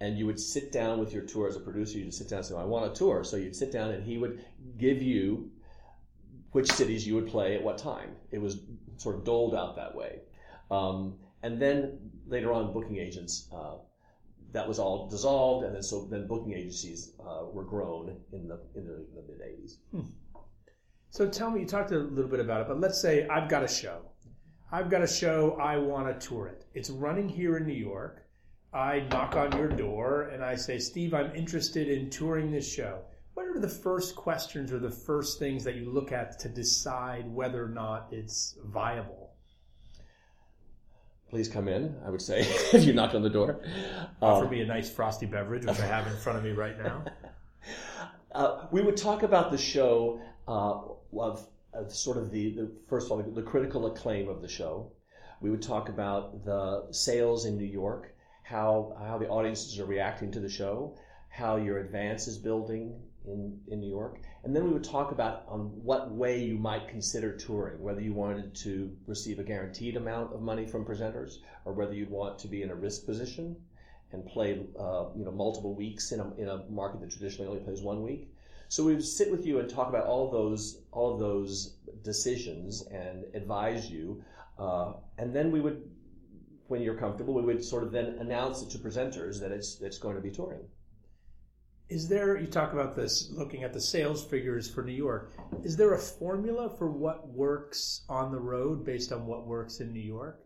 And 0.00 0.18
you 0.18 0.26
would 0.26 0.40
sit 0.40 0.72
down 0.72 0.98
with 0.98 1.12
your 1.12 1.24
tour 1.24 1.48
as 1.48 1.56
a 1.56 1.60
producer. 1.60 1.98
You'd 1.98 2.14
sit 2.14 2.28
down 2.28 2.38
and 2.38 2.46
say, 2.46 2.54
I 2.56 2.64
want 2.64 2.90
a 2.90 2.94
tour. 2.94 3.24
So 3.24 3.36
you'd 3.36 3.56
sit 3.56 3.72
down 3.72 3.90
and 3.90 4.02
he 4.02 4.18
would 4.18 4.44
give 4.78 5.02
you 5.02 5.50
which 6.52 6.70
cities 6.70 7.06
you 7.06 7.14
would 7.16 7.26
play 7.26 7.54
at 7.54 7.62
what 7.62 7.78
time. 7.78 8.16
It 8.30 8.40
was 8.40 8.60
sort 8.96 9.16
of 9.16 9.24
doled 9.24 9.54
out 9.54 9.76
that 9.76 9.94
way. 9.94 10.20
Um, 10.70 11.18
and 11.42 11.60
then 11.60 11.98
later 12.26 12.52
on, 12.52 12.72
booking 12.72 12.96
agents 12.96 13.48
uh, 13.54 13.74
that 14.52 14.66
was 14.66 14.78
all 14.78 15.08
dissolved, 15.08 15.66
and 15.66 15.74
then 15.74 15.82
so 15.82 16.06
then 16.10 16.26
booking 16.26 16.54
agencies 16.54 17.12
uh, 17.20 17.44
were 17.52 17.64
grown 17.64 18.16
in 18.32 18.48
the 18.48 18.60
in 18.74 18.86
the, 18.86 19.04
the 19.14 19.22
mid 19.28 19.40
'80s. 19.40 19.76
Hmm. 19.90 20.00
So 21.14 21.28
tell 21.28 21.48
me, 21.48 21.60
you 21.60 21.66
talked 21.66 21.92
a 21.92 21.98
little 21.98 22.28
bit 22.28 22.40
about 22.40 22.62
it, 22.62 22.66
but 22.66 22.80
let's 22.80 23.00
say 23.00 23.24
I've 23.28 23.48
got 23.48 23.62
a 23.62 23.68
show. 23.68 24.00
I've 24.72 24.90
got 24.90 25.00
a 25.00 25.06
show. 25.06 25.56
I 25.62 25.76
want 25.76 26.08
to 26.08 26.26
tour 26.26 26.48
it. 26.48 26.64
It's 26.74 26.90
running 26.90 27.28
here 27.28 27.56
in 27.56 27.68
New 27.68 27.72
York. 27.72 28.26
I 28.72 29.06
knock 29.12 29.36
on 29.36 29.56
your 29.56 29.68
door 29.68 30.22
and 30.22 30.42
I 30.42 30.56
say, 30.56 30.80
Steve, 30.80 31.14
I'm 31.14 31.32
interested 31.36 31.86
in 31.86 32.10
touring 32.10 32.50
this 32.50 32.68
show. 32.68 33.02
What 33.34 33.46
are 33.46 33.60
the 33.60 33.68
first 33.68 34.16
questions 34.16 34.72
or 34.72 34.80
the 34.80 34.90
first 34.90 35.38
things 35.38 35.62
that 35.62 35.76
you 35.76 35.88
look 35.88 36.10
at 36.10 36.36
to 36.40 36.48
decide 36.48 37.32
whether 37.32 37.64
or 37.64 37.68
not 37.68 38.08
it's 38.10 38.58
viable? 38.64 39.30
please 41.30 41.48
come 41.48 41.66
in, 41.66 41.96
I 42.06 42.10
would 42.10 42.22
say, 42.22 42.40
if 42.72 42.84
you 42.84 42.92
knocked 42.92 43.14
on 43.14 43.22
the 43.22 43.30
door. 43.30 43.60
Offer 44.20 44.44
um, 44.44 44.50
me 44.50 44.62
a 44.62 44.66
nice 44.66 44.88
frosty 44.90 45.26
beverage, 45.26 45.64
which 45.64 45.80
I 45.80 45.86
have 45.86 46.06
in 46.06 46.16
front 46.16 46.38
of 46.38 46.44
me 46.44 46.50
right 46.50 46.76
now. 46.76 47.04
Uh, 48.34 48.66
we 48.72 48.82
would 48.82 48.96
talk 48.96 49.22
about 49.22 49.52
the 49.52 49.56
show 49.56 50.20
uh, 50.48 50.80
of, 51.20 51.46
of, 51.72 51.92
sort 51.92 52.16
of 52.16 52.30
the, 52.30 52.54
the, 52.54 52.70
first 52.88 53.06
of 53.06 53.12
all, 53.12 53.22
the 53.22 53.42
critical 53.42 53.86
acclaim 53.86 54.28
of 54.28 54.42
the 54.42 54.48
show. 54.48 54.92
We 55.40 55.50
would 55.50 55.62
talk 55.62 55.88
about 55.88 56.44
the 56.44 56.86
sales 56.90 57.44
in 57.44 57.58
New 57.58 57.64
York, 57.64 58.14
how, 58.42 58.96
how 58.98 59.18
the 59.18 59.28
audiences 59.28 59.78
are 59.78 59.84
reacting 59.84 60.30
to 60.32 60.40
the 60.40 60.48
show, 60.48 60.96
how 61.28 61.56
your 61.56 61.78
advance 61.78 62.28
is 62.28 62.38
building 62.38 63.00
in, 63.26 63.58
in 63.68 63.80
New 63.80 63.88
York. 63.88 64.20
And 64.44 64.54
then 64.54 64.64
we 64.64 64.70
would 64.70 64.84
talk 64.84 65.10
about 65.10 65.44
on 65.48 65.60
what 65.82 66.12
way 66.12 66.42
you 66.44 66.58
might 66.58 66.88
consider 66.88 67.36
touring, 67.36 67.82
whether 67.82 68.00
you 68.00 68.12
wanted 68.12 68.54
to 68.56 68.94
receive 69.06 69.38
a 69.38 69.42
guaranteed 69.42 69.96
amount 69.96 70.34
of 70.34 70.42
money 70.42 70.66
from 70.66 70.84
presenters, 70.84 71.38
or 71.64 71.72
whether 71.72 71.94
you'd 71.94 72.10
want 72.10 72.38
to 72.40 72.48
be 72.48 72.62
in 72.62 72.70
a 72.70 72.74
risk 72.74 73.06
position 73.06 73.56
and 74.12 74.26
play, 74.26 74.66
uh, 74.78 75.06
you 75.16 75.24
know, 75.24 75.32
multiple 75.32 75.74
weeks 75.74 76.12
in 76.12 76.20
a, 76.20 76.34
in 76.36 76.48
a 76.48 76.64
market 76.70 77.00
that 77.00 77.10
traditionally 77.10 77.48
only 77.48 77.62
plays 77.62 77.82
one 77.82 78.02
week. 78.02 78.30
So 78.74 78.82
we 78.82 78.92
would 78.92 79.04
sit 79.04 79.30
with 79.30 79.46
you 79.46 79.60
and 79.60 79.70
talk 79.70 79.88
about 79.88 80.04
all 80.04 80.26
of 80.26 80.32
those, 80.32 80.82
all 80.90 81.14
of 81.14 81.20
those 81.20 81.76
decisions 82.02 82.82
and 82.90 83.22
advise 83.32 83.88
you. 83.88 84.24
Uh, 84.58 84.94
and 85.16 85.32
then 85.32 85.52
we 85.52 85.60
would, 85.60 85.88
when 86.66 86.82
you're 86.82 86.96
comfortable, 86.96 87.34
we 87.34 87.42
would 87.42 87.64
sort 87.64 87.84
of 87.84 87.92
then 87.92 88.16
announce 88.18 88.62
it 88.62 88.70
to 88.70 88.78
presenters 88.78 89.38
that 89.38 89.52
it's, 89.52 89.80
it's 89.80 89.98
going 89.98 90.16
to 90.16 90.20
be 90.20 90.28
touring. 90.28 90.62
Is 91.88 92.08
there, 92.08 92.36
you 92.36 92.48
talk 92.48 92.72
about 92.72 92.96
this 92.96 93.30
looking 93.30 93.62
at 93.62 93.72
the 93.72 93.80
sales 93.80 94.24
figures 94.24 94.68
for 94.68 94.82
New 94.82 94.90
York, 94.90 95.30
is 95.62 95.76
there 95.76 95.94
a 95.94 95.98
formula 95.98 96.68
for 96.68 96.90
what 96.90 97.28
works 97.28 98.02
on 98.08 98.32
the 98.32 98.40
road 98.40 98.84
based 98.84 99.12
on 99.12 99.24
what 99.24 99.46
works 99.46 99.78
in 99.78 99.92
New 99.92 100.00
York? 100.00 100.40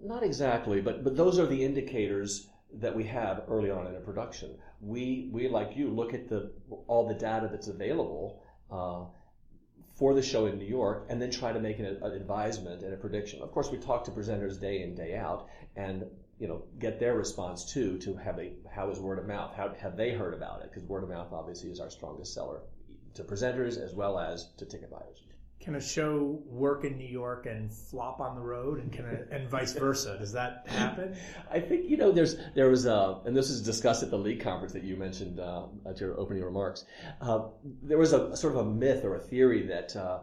Not 0.00 0.22
exactly, 0.22 0.80
but, 0.80 1.02
but 1.02 1.16
those 1.16 1.40
are 1.40 1.46
the 1.46 1.64
indicators 1.64 2.50
that 2.80 2.94
we 2.94 3.04
have 3.04 3.44
early 3.48 3.70
on 3.70 3.86
in 3.86 3.94
a 3.94 4.00
production. 4.00 4.56
We, 4.80 5.28
we 5.32 5.48
like 5.48 5.76
you, 5.76 5.88
look 5.88 6.14
at 6.14 6.28
the, 6.28 6.52
all 6.86 7.06
the 7.08 7.14
data 7.14 7.48
that's 7.50 7.68
available 7.68 8.42
uh, 8.70 9.04
for 9.96 10.14
the 10.14 10.22
show 10.22 10.46
in 10.46 10.58
New 10.58 10.66
York 10.66 11.06
and 11.08 11.20
then 11.22 11.30
try 11.30 11.52
to 11.52 11.60
make 11.60 11.78
an, 11.78 11.86
an 11.86 12.12
advisement 12.12 12.82
and 12.82 12.92
a 12.92 12.96
prediction. 12.96 13.42
Of 13.42 13.52
course, 13.52 13.70
we 13.70 13.78
talk 13.78 14.04
to 14.04 14.10
presenters 14.10 14.60
day 14.60 14.82
in, 14.82 14.94
day 14.94 15.16
out, 15.16 15.48
and 15.76 16.04
you 16.38 16.48
know, 16.48 16.64
get 16.80 16.98
their 16.98 17.14
response 17.14 17.72
too, 17.72 17.98
to 17.98 18.14
have 18.16 18.38
a, 18.38 18.52
how 18.74 18.90
is 18.90 18.98
word 18.98 19.18
of 19.18 19.26
mouth? 19.26 19.54
How 19.54 19.72
have 19.80 19.96
they 19.96 20.10
heard 20.10 20.34
about 20.34 20.62
it? 20.62 20.70
Because 20.70 20.88
word 20.88 21.04
of 21.04 21.08
mouth 21.08 21.32
obviously 21.32 21.70
is 21.70 21.78
our 21.80 21.90
strongest 21.90 22.34
seller 22.34 22.60
to 23.14 23.22
presenters 23.22 23.80
as 23.80 23.94
well 23.94 24.18
as 24.18 24.48
to 24.56 24.66
ticket 24.66 24.90
buyers. 24.90 25.22
Can 25.64 25.76
a 25.76 25.80
show 25.80 26.42
work 26.44 26.84
in 26.84 26.98
New 26.98 27.08
York 27.08 27.46
and 27.46 27.72
flop 27.72 28.20
on 28.20 28.34
the 28.34 28.40
road, 28.42 28.80
and 28.80 28.92
can 28.92 29.06
it, 29.06 29.28
and 29.30 29.48
vice 29.48 29.72
versa? 29.72 30.18
Does 30.18 30.32
that 30.32 30.66
happen? 30.66 31.16
I 31.50 31.58
think 31.58 31.88
you 31.88 31.96
know 31.96 32.12
there's 32.12 32.36
there 32.54 32.68
was 32.68 32.84
a 32.84 33.20
and 33.24 33.34
this 33.34 33.48
is 33.48 33.62
discussed 33.62 34.02
at 34.02 34.10
the 34.10 34.18
league 34.18 34.42
conference 34.42 34.74
that 34.74 34.82
you 34.82 34.96
mentioned 34.96 35.40
uh, 35.40 35.62
at 35.88 36.00
your 36.00 36.20
opening 36.20 36.44
remarks. 36.44 36.84
Uh, 37.18 37.46
there 37.82 37.96
was 37.96 38.12
a, 38.12 38.26
a, 38.26 38.36
sort 38.36 38.54
of 38.54 38.66
a 38.66 38.70
myth 38.70 39.06
or 39.06 39.14
a 39.14 39.20
theory 39.20 39.68
that 39.68 39.96
uh, 39.96 40.18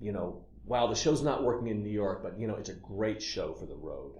you 0.00 0.12
know 0.12 0.46
wow 0.64 0.86
the 0.86 0.94
show's 0.94 1.22
not 1.22 1.44
working 1.44 1.66
in 1.66 1.82
New 1.82 1.90
York, 1.90 2.22
but 2.22 2.40
you 2.40 2.46
know 2.46 2.54
it's 2.54 2.70
a 2.70 2.74
great 2.74 3.22
show 3.22 3.52
for 3.52 3.66
the 3.66 3.76
road 3.76 4.18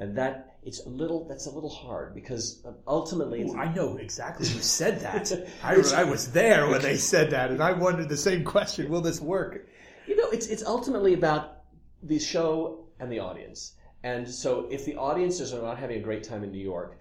and 0.00 0.16
that 0.16 0.56
it's 0.64 0.84
a 0.86 0.88
little 0.88 1.28
that's 1.28 1.46
a 1.46 1.50
little 1.50 1.70
hard 1.70 2.14
because 2.14 2.66
ultimately 2.86 3.42
Ooh, 3.42 3.56
I 3.56 3.72
know 3.72 3.96
exactly 3.98 4.48
who 4.48 4.60
said 4.60 5.00
that. 5.00 5.30
I, 5.62 5.74
I 5.94 6.04
was 6.04 6.32
there 6.32 6.68
when 6.68 6.82
they 6.82 6.96
said 6.96 7.30
that, 7.30 7.50
and 7.50 7.62
I 7.62 7.72
wondered 7.72 8.08
the 8.08 8.16
same 8.16 8.42
question: 8.42 8.90
Will 8.90 9.02
this 9.02 9.20
work? 9.20 9.68
You 10.06 10.16
know, 10.16 10.30
it's 10.30 10.46
it's 10.46 10.64
ultimately 10.64 11.14
about 11.14 11.62
the 12.02 12.18
show 12.18 12.86
and 12.98 13.10
the 13.10 13.18
audience. 13.18 13.74
And 14.02 14.28
so, 14.28 14.66
if 14.70 14.84
the 14.84 14.96
audiences 14.96 15.52
are 15.52 15.62
not 15.62 15.78
having 15.78 15.98
a 15.98 16.02
great 16.02 16.24
time 16.24 16.42
in 16.42 16.50
New 16.50 16.64
York, 16.64 16.98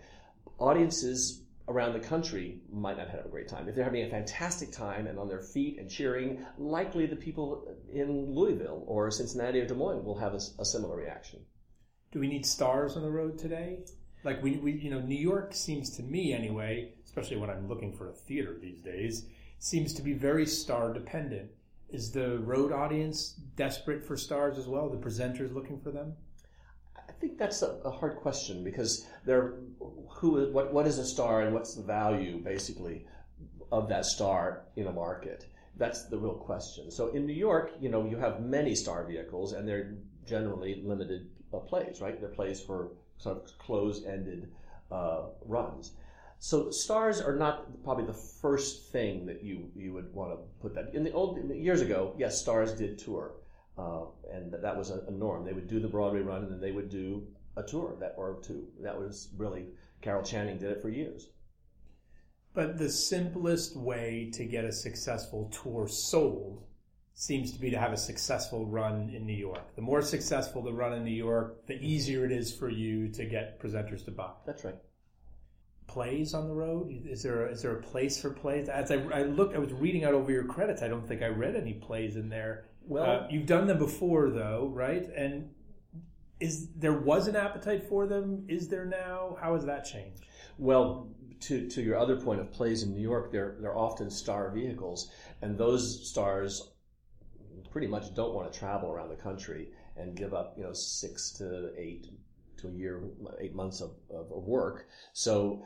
audiences 0.58 1.44
around 1.70 1.94
the 1.94 2.00
country 2.00 2.60
might 2.72 2.98
not 2.98 3.10
have 3.10 3.26
a 3.26 3.30
great 3.30 3.48
time. 3.48 3.70
If 3.70 3.76
they're 3.76 3.84
having 3.84 4.04
a 4.04 4.10
fantastic 4.10 4.72
time 4.72 5.06
and 5.06 5.20
on 5.20 5.28
their 5.28 5.40
feet 5.40 5.78
and 5.78 5.90
cheering, 5.90 6.44
likely 6.58 7.06
the 7.06 7.16
people 7.16 7.68
in 7.94 8.34
Louisville 8.34 8.84
or 8.88 9.12
Cincinnati 9.12 9.60
or 9.62 9.68
Des 9.68 9.76
Moines 9.76 10.04
will 10.04 10.18
have 10.18 10.34
a, 10.34 10.40
a 10.58 10.66
similar 10.66 10.98
reaction. 10.98 11.40
Do 12.12 12.20
we 12.20 12.28
need 12.28 12.46
stars 12.46 12.96
on 12.98 13.04
the 13.04 13.12
road 13.12 13.38
today? 13.38 13.86
Like 14.24 14.42
we, 14.42 14.58
we, 14.58 14.74
you 14.74 14.90
know, 14.90 15.00
New 15.00 15.16
York 15.16 15.54
seems 15.54 15.96
to 15.98 16.04
me 16.04 16.34
anyway, 16.34 16.94
especially 17.06 17.38
when 17.38 17.52
I'm 17.52 17.70
looking 17.70 17.94
for 17.94 18.10
a 18.10 18.14
theater 18.14 18.58
these 18.60 18.82
days, 18.82 19.28
seems 19.60 19.94
to 19.94 20.02
be 20.02 20.14
very 20.14 20.48
star 20.48 20.92
dependent. 20.92 21.52
Is 21.92 22.12
the 22.12 22.40
road 22.40 22.72
audience 22.72 23.34
desperate 23.56 24.04
for 24.04 24.16
stars 24.16 24.58
as 24.58 24.68
well? 24.68 24.90
The 24.90 24.98
presenters 24.98 25.54
looking 25.54 25.80
for 25.80 25.92
them? 25.92 26.14
I 26.96 27.12
think 27.14 27.38
that's 27.38 27.62
a, 27.64 27.80
a 27.84 27.92
hard 27.92 28.18
question 28.18 28.64
because 28.64 29.08
there, 29.26 29.56
who, 30.10 30.52
what, 30.52 30.72
what 30.72 30.86
is 30.86 31.00
a 31.00 31.06
star 31.06 31.42
and 31.42 31.54
what's 31.54 31.74
the 31.76 31.82
value 31.82 32.38
basically 32.38 33.06
of 33.72 33.90
that 33.90 34.06
star 34.06 34.64
in 34.76 34.88
a 34.88 34.92
market? 34.92 35.48
That's 35.78 36.06
the 36.06 36.18
real 36.18 36.36
question. 36.36 36.92
So 36.92 37.08
in 37.08 37.26
New 37.26 37.34
York, 37.34 37.72
you 37.80 37.90
know, 37.90 38.06
you 38.06 38.18
have 38.18 38.42
many 38.42 38.76
star 38.76 39.06
vehicles 39.06 39.54
and 39.54 39.68
they're 39.68 39.96
generally 40.28 40.82
limited 40.86 41.30
uh, 41.54 41.58
plays, 41.58 42.02
right? 42.02 42.20
They're 42.20 42.30
plays 42.30 42.62
for 42.62 42.92
sort 43.18 43.38
of 43.38 43.58
closed-ended 43.58 44.52
uh, 44.92 45.24
runs. 45.46 45.94
So 46.42 46.72
stars 46.72 47.20
are 47.20 47.36
not 47.36 47.84
probably 47.84 48.06
the 48.06 48.14
first 48.14 48.92
thing 48.94 49.26
that 49.26 49.44
you 49.44 49.70
you 49.76 49.92
would 49.94 50.14
want 50.14 50.32
to 50.32 50.38
put 50.62 50.74
that 50.74 50.96
in 50.96 51.04
the 51.04 51.12
old 51.12 51.38
years 51.54 51.82
ago. 51.82 52.16
Yes, 52.18 52.42
stars 52.42 52.74
did 52.74 52.98
tour, 52.98 53.34
uh, 53.78 54.06
and 54.32 54.54
that 54.54 54.78
was 54.78 54.90
a, 54.90 55.02
a, 55.08 55.12
norm. 55.12 55.46
They 55.46 55.52
would 55.52 55.68
do 55.68 55.82
the 55.82 55.90
Broadway 55.90 56.22
run, 56.22 56.44
and 56.44 56.52
then 56.52 56.62
they 56.62 56.72
would 56.72 56.90
do 56.90 57.28
a 57.58 57.64
tour 57.64 57.98
that 58.00 58.16
or 58.18 58.40
two. 58.42 58.68
That 58.82 58.98
was 58.98 59.30
really 59.38 59.66
Carol 60.02 60.24
Channing 60.24 60.58
did 60.58 60.72
it 60.72 60.82
for 60.82 60.88
years. 60.88 61.28
But 62.54 62.78
the 62.78 62.90
simplest 62.90 63.76
way 63.76 64.32
to 64.34 64.46
get 64.46 64.64
a 64.64 64.72
successful 64.72 65.52
tour 65.52 65.90
sold 65.90 66.64
seems 67.14 67.52
to 67.52 67.60
be 67.60 67.70
to 67.70 67.78
have 67.78 67.92
a 67.92 67.98
successful 67.98 68.66
run 68.66 69.10
in 69.14 69.26
New 69.26 69.36
York. 69.36 69.76
The 69.76 69.82
more 69.82 70.02
successful 70.02 70.62
the 70.62 70.72
run 70.72 70.94
in 70.94 71.04
New 71.04 71.12
York, 71.12 71.68
the 71.68 71.76
easier 71.76 72.24
it 72.24 72.32
is 72.32 72.56
for 72.56 72.70
you 72.70 73.10
to 73.10 73.26
get 73.26 73.60
presenters 73.60 74.06
to 74.06 74.12
buy. 74.12 74.32
That's 74.46 74.64
right. 74.64 74.78
Plays 75.90 76.36
on 76.36 76.48
the 76.48 76.54
road? 76.54 76.88
Is 77.06 77.24
there 77.24 77.48
a, 77.48 77.52
is 77.52 77.64
there 77.64 77.76
a 77.76 77.82
place 77.82 78.22
for 78.22 78.30
plays? 78.30 78.70
As 78.70 78.92
I, 78.92 78.98
I 79.12 79.24
looked, 79.24 79.56
I 79.56 79.60
was 79.60 79.74
reading 79.74 80.04
out 80.06 80.14
over 80.14 80.32
your 80.32 80.44
credits. 80.44 80.84
I 80.84 80.88
don't 80.88 81.08
think 81.08 81.24
I 81.24 81.28
read 81.28 81.56
any 81.56 81.74
plays 81.74 82.16
in 82.16 82.30
there. 82.30 82.66
Well, 82.88 83.24
uh, 83.24 83.28
you've 83.32 83.48
done 83.48 83.66
them 83.66 83.80
before, 83.80 84.30
though, 84.30 84.72
right? 84.72 85.10
And 85.16 85.50
is 86.40 86.70
there 86.76 86.94
was 86.94 87.28
an 87.28 87.36
appetite 87.36 87.90
for 87.90 88.06
them? 88.06 88.46
Is 88.48 88.68
there 88.68 88.86
now? 88.86 89.36
How 89.42 89.56
has 89.56 89.66
that 89.66 89.84
changed? 89.84 90.26
Well, 90.60 91.10
to, 91.42 91.68
to 91.70 91.82
your 91.82 91.98
other 91.98 92.18
point 92.18 92.40
of 92.40 92.52
plays 92.52 92.84
in 92.84 92.94
New 92.94 93.02
York, 93.02 93.32
they're 93.32 93.56
they're 93.60 93.78
often 93.78 94.12
star 94.12 94.52
vehicles, 94.52 95.12
and 95.42 95.58
those 95.58 96.08
stars 96.08 96.72
pretty 97.72 97.88
much 97.88 98.14
don't 98.14 98.34
want 98.34 98.52
to 98.52 98.60
travel 98.60 98.92
around 98.92 99.10
the 99.10 99.16
country 99.16 99.70
and 99.98 100.16
give 100.16 100.34
up, 100.34 100.54
you 100.58 100.64
know, 100.64 100.74
six 100.74 101.32
to 101.32 101.72
eight 101.78 102.08
to 102.58 102.68
a 102.68 102.72
year, 102.72 103.02
eight 103.40 103.56
months 103.56 103.82
of, 103.82 103.92
of, 104.10 104.32
of 104.32 104.44
work. 104.44 104.88
So 105.14 105.66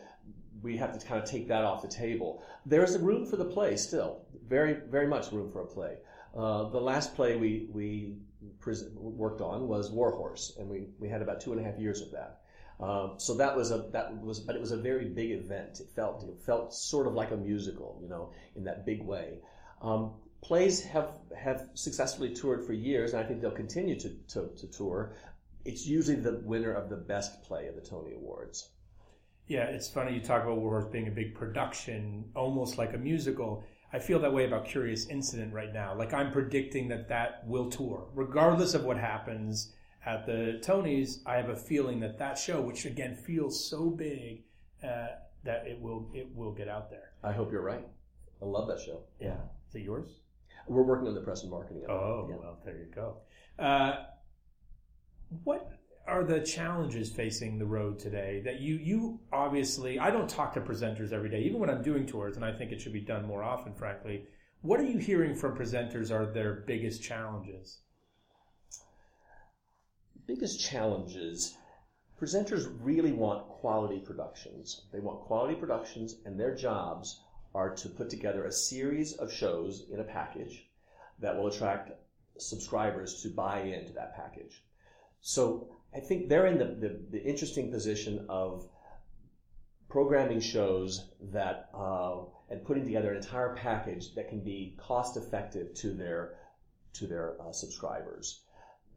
we 0.62 0.78
have 0.78 0.98
to 0.98 1.06
kind 1.06 1.22
of 1.22 1.30
take 1.30 1.48
that 1.48 1.64
off 1.64 1.82
the 1.82 1.88
table. 1.88 2.44
There's 2.66 2.98
room 2.98 3.26
for 3.26 3.36
the 3.36 3.46
play 3.46 3.76
still, 3.76 4.26
very, 4.48 4.78
very 4.90 5.08
much 5.08 5.32
room 5.32 5.52
for 5.52 5.62
a 5.62 5.66
play. 5.66 5.98
Uh, 6.36 6.70
the 6.70 6.80
last 6.80 7.16
play 7.16 7.36
we, 7.36 7.68
we 7.72 8.16
worked 8.96 9.42
on 9.42 9.68
was 9.68 9.92
Warhorse, 9.92 10.56
and 10.58 10.68
we, 10.70 10.88
we 11.00 11.10
had 11.10 11.22
about 11.22 11.42
two 11.42 11.52
and 11.52 11.62
a 11.62 11.64
half 11.64 11.80
years 11.80 12.02
of 12.02 12.12
that. 12.12 12.40
Um, 12.80 13.14
so 13.18 13.36
that 13.36 13.56
was 13.56 13.72
a 13.72 13.86
that 13.92 14.18
was, 14.22 14.40
but 14.40 14.56
it 14.56 14.62
was 14.62 14.72
a 14.72 14.78
very 14.78 15.06
big 15.06 15.32
event. 15.32 15.80
It 15.80 15.90
felt 15.96 16.24
it 16.24 16.42
felt 16.44 16.74
sort 16.74 17.08
of 17.08 17.14
like 17.14 17.32
a 17.32 17.38
musical, 17.38 18.00
you 18.02 18.10
know, 18.10 18.32
in 18.56 18.64
that 18.64 18.86
big 18.86 19.02
way. 19.04 19.40
Um, 19.82 20.14
plays 20.42 20.84
have 20.84 21.12
have 21.38 21.70
successfully 21.76 22.34
toured 22.34 22.66
for 22.66 22.74
years, 22.74 23.14
and 23.14 23.24
I 23.24 23.28
think 23.28 23.42
they'll 23.42 23.52
continue 23.52 23.98
to, 24.00 24.10
to, 24.30 24.50
to 24.58 24.68
tour. 24.68 25.14
It's 25.66 25.86
usually 25.86 26.18
the 26.18 26.42
winner 26.44 26.74
of 26.74 26.90
the 26.90 26.98
best 26.98 27.44
play 27.44 27.68
of 27.68 27.76
the 27.76 27.82
Tony 27.82 28.14
Awards. 28.14 28.70
Yeah, 29.48 29.66
it's 29.66 29.90
funny 29.90 30.14
you 30.14 30.22
talk 30.22 30.44
about 30.44 30.58
Warhorse 30.58 30.92
being 30.92 31.08
a 31.08 31.12
big 31.12 31.36
production, 31.36 32.26
almost 32.36 32.78
like 32.78 32.94
a 32.94 32.98
musical. 32.98 33.64
I 33.92 34.00
feel 34.00 34.20
that 34.20 34.34
way 34.34 34.46
about 34.46 34.66
Curious 34.66 35.08
Incident 35.08 35.54
right 35.54 35.74
now. 35.74 35.96
Like 35.96 36.14
I'm 36.14 36.32
predicting 36.32 36.88
that 36.90 37.10
that 37.10 37.46
will 37.46 37.70
tour, 37.70 38.08
regardless 38.16 38.74
of 38.74 38.84
what 38.86 38.98
happens 38.98 39.74
at 40.06 40.26
the 40.26 40.62
Tonys. 40.64 41.20
I 41.26 41.36
have 41.36 41.50
a 41.50 41.56
feeling 41.56 42.00
that 42.00 42.18
that 42.20 42.38
show, 42.38 42.62
which 42.62 42.86
again 42.86 43.16
feels 43.16 43.70
so 43.70 43.90
big, 43.90 44.44
uh, 44.84 45.08
that 45.44 45.68
it 45.68 45.80
will 45.80 46.10
it 46.14 46.28
will 46.34 46.54
get 46.54 46.68
out 46.68 46.90
there. 46.90 47.12
I 47.24 47.34
hope 47.34 47.52
you're 47.52 47.62
right. 47.62 47.86
I 48.42 48.46
love 48.46 48.68
that 48.70 48.80
show. 48.80 49.02
Yeah, 49.20 49.38
is 49.70 49.76
it 49.76 49.82
yours? 49.82 50.08
We're 50.68 50.84
working 50.84 51.08
on 51.08 51.16
the 51.16 51.22
press 51.22 51.42
and 51.42 51.52
marketing. 51.52 51.84
Oh, 51.90 52.28
yeah. 52.30 52.36
well, 52.38 52.58
there 52.64 52.78
you 52.78 52.86
go. 52.94 53.18
Uh, 53.60 54.06
what 55.44 55.70
are 56.06 56.24
the 56.24 56.42
challenges 56.42 57.10
facing 57.10 57.58
the 57.58 57.66
road 57.66 57.98
today 57.98 58.42
that 58.44 58.60
you 58.60 58.76
you 58.76 59.20
obviously 59.32 60.00
I 60.00 60.12
don't 60.12 60.30
talk 60.30 60.54
to 60.54 60.62
presenters 60.62 61.14
every 61.14 61.30
day. 61.30 61.42
Even 61.42 61.60
when 61.60 61.70
I'm 61.70 61.82
doing 61.82 62.06
tours 62.06 62.36
and 62.36 62.44
I 62.44 62.52
think 62.52 62.72
it 62.72 62.82
should 62.82 62.94
be 62.94 63.02
done 63.02 63.26
more 63.26 63.44
often 63.44 63.74
frankly 63.74 64.26
what 64.62 64.80
are 64.80 64.86
you 64.86 64.98
hearing 64.98 65.36
from 65.36 65.58
presenters 65.58 66.12
are 66.12 66.26
their 66.26 66.64
biggest 66.68 67.02
challenges? 67.02 67.80
Biggest 70.26 70.60
challenges 70.60 71.56
presenters 72.22 72.74
really 72.82 73.12
want 73.12 73.48
quality 73.48 74.00
productions. 74.00 74.84
They 74.92 75.00
want 75.00 75.22
quality 75.22 75.56
productions 75.56 76.18
and 76.26 76.40
their 76.40 76.56
jobs 76.56 77.22
are 77.56 77.76
to 77.76 77.90
put 77.90 78.10
together 78.10 78.46
a 78.46 78.52
series 78.52 79.14
of 79.14 79.32
shows 79.32 79.86
in 79.92 80.00
a 80.00 80.04
package 80.04 80.66
that 81.20 81.36
will 81.36 81.48
attract 81.48 81.92
subscribers 82.38 83.22
to 83.22 83.30
buy 83.30 83.62
into 83.62 83.94
that 83.94 84.16
package. 84.16 84.64
So 85.22 85.70
I 85.96 86.00
think 86.00 86.28
they're 86.28 86.48
in 86.48 86.58
the, 86.58 86.66
the, 86.66 87.00
the 87.12 87.24
interesting 87.24 87.72
position 87.72 88.26
of 88.30 88.68
programming 89.90 90.40
shows 90.40 91.12
that 91.32 91.70
uh, 91.74 92.22
and 92.50 92.66
putting 92.66 92.84
together 92.84 93.12
an 93.12 93.18
entire 93.18 93.56
package 93.56 94.16
that 94.16 94.30
can 94.30 94.40
be 94.44 94.76
cost 94.78 95.18
effective 95.18 95.74
to 95.76 95.94
their 95.94 96.36
to 96.94 97.08
their 97.08 97.36
uh, 97.42 97.52
subscribers. 97.52 98.42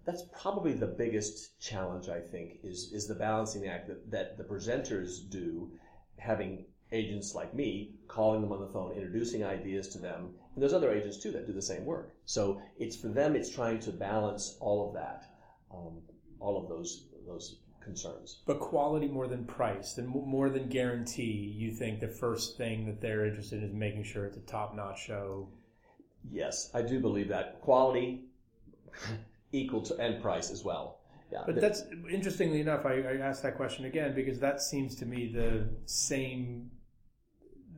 That's 0.05 0.23
probably 0.41 0.73
the 0.73 0.87
biggest 0.87 1.61
challenge 1.61 2.09
I 2.09 2.21
think 2.21 2.61
is 2.63 2.93
is 2.93 3.07
the 3.07 3.15
balancing 3.15 3.67
act 3.67 3.89
that, 3.89 4.11
that 4.11 4.39
the 4.39 4.45
presenters 4.45 5.29
do, 5.29 5.71
having 6.19 6.67
agents 6.93 7.35
like 7.35 7.53
me 7.55 7.95
calling 8.07 8.41
them 8.41 8.53
on 8.53 8.61
the 8.61 8.69
phone, 8.69 8.93
introducing 8.93 9.45
ideas 9.45 9.89
to 9.89 9.99
them. 9.99 10.31
And 10.55 10.63
there's 10.63 10.73
other 10.73 10.93
agents 10.93 11.19
too 11.19 11.33
that 11.33 11.47
do 11.47 11.53
the 11.53 11.63
same 11.63 11.85
work. 11.85 12.15
So 12.25 12.63
it's 12.79 12.97
for 12.97 13.09
them, 13.09 13.35
it's 13.37 13.51
trying 13.51 13.81
to 13.81 13.91
balance 13.91 14.57
all 14.61 14.89
of 14.89 14.95
that, 14.95 15.25
um, 15.75 15.99
all 16.41 16.63
of 16.63 16.69
those 16.69 17.07
those 17.27 17.57
concerns. 17.87 18.43
But 18.47 18.59
quality 18.61 19.07
more 19.07 19.29
than 19.29 19.45
price, 19.45 19.97
and 19.97 20.09
more 20.09 20.51
than 20.51 20.69
guarantee. 20.69 21.55
You 21.57 21.71
think 21.71 22.01
the 22.01 22.09
first 22.09 22.59
thing 22.59 22.85
that 22.87 23.01
they're 23.01 23.27
interested 23.27 23.63
in 23.63 23.69
is 23.71 23.75
making 23.75 24.05
sure 24.05 24.27
it's 24.27 24.37
a 24.37 24.41
top-notch 24.41 25.05
show. 25.05 25.49
Yes, 26.31 26.71
I 26.75 26.83
do 26.83 27.01
believe 27.01 27.29
that 27.29 27.61
quality 27.61 28.25
equal 29.53 29.83
to 29.83 29.97
and 29.99 30.21
price 30.21 30.51
as 30.51 30.65
well. 30.65 30.99
Yeah, 31.33 31.43
but 31.47 31.61
that's 31.61 31.83
interestingly 32.11 32.61
enough. 32.61 32.87
I, 32.87 33.01
I 33.01 33.17
asked 33.17 33.43
that 33.43 33.57
question 33.57 33.85
again 33.85 34.15
because 34.15 34.39
that 34.41 34.61
seems 34.61 34.95
to 34.97 35.07
me 35.07 35.33
the 35.33 35.69
same 35.87 36.71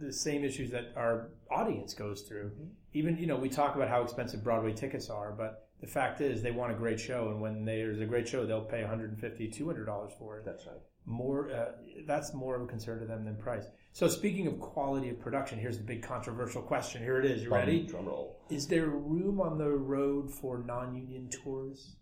the 0.01 0.13
same 0.13 0.45
issues 0.45 0.71
that 0.71 0.93
our 0.97 1.31
audience 1.51 1.95
goes 1.95 2.23
through. 2.23 2.51
Mm-hmm. 2.51 2.65
Even 2.95 3.19
you 3.19 3.27
know 3.27 3.37
we 3.37 3.49
talk 3.49 3.75
about 3.75 3.89
how 3.89 4.03
expensive 4.03 4.45
Broadway 4.45 4.73
tickets 4.73 5.09
are, 5.09 5.33
but 5.33 5.68
the 5.81 5.87
fact 5.87 6.21
is 6.21 6.43
they 6.43 6.51
want 6.51 6.73
a 6.73 6.75
great 6.75 6.99
show, 6.99 7.29
and 7.29 7.41
when 7.41 7.65
there's 7.65 8.01
a 8.01 8.07
great 8.07 8.29
show, 8.29 8.45
they'll 8.45 8.61
pay 8.65 8.81
150 8.81 9.49
200 9.49 9.85
dollars 9.85 10.13
for 10.19 10.39
it. 10.39 10.45
That's 10.45 10.67
right. 10.67 10.81
More 11.07 11.51
uh, 11.51 11.73
that's 12.07 12.35
more 12.35 12.57
of 12.57 12.63
a 12.63 12.67
concern 12.67 13.01
to 13.01 13.07
them 13.07 13.25
than 13.25 13.37
price. 13.37 13.67
So 13.93 14.09
speaking 14.09 14.47
of 14.47 14.61
quality 14.61 15.09
of 15.09 15.21
production, 15.21 15.59
here's 15.59 15.79
the 15.79 15.85
big 15.85 16.03
controversial 16.03 16.63
question. 16.63 17.03
Here 17.03 17.19
it 17.19 17.27
is. 17.27 17.43
You 17.45 17.51
ready? 17.51 17.87
Drum 17.87 18.07
roll. 18.07 18.41
Is 18.51 18.67
there 18.67 18.87
room 18.87 19.41
on 19.41 19.59
the 19.59 19.71
road 19.71 20.31
for 20.31 20.59
non-union 20.59 21.31
tours? 21.31 21.97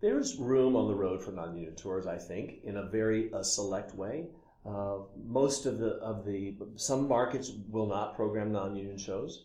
There's 0.00 0.36
room 0.36 0.76
on 0.76 0.86
the 0.86 0.94
road 0.94 1.22
for 1.22 1.32
non-union 1.32 1.74
tours, 1.74 2.06
I 2.06 2.18
think, 2.18 2.62
in 2.64 2.76
a 2.76 2.88
very 2.88 3.32
uh, 3.32 3.42
select 3.42 3.94
way. 3.94 4.26
Uh, 4.64 4.98
most 5.26 5.66
of 5.66 5.78
the 5.78 5.94
of 5.94 6.24
the 6.24 6.56
some 6.76 7.08
markets 7.08 7.52
will 7.68 7.86
not 7.86 8.14
program 8.14 8.52
non-union 8.52 8.98
shows. 8.98 9.44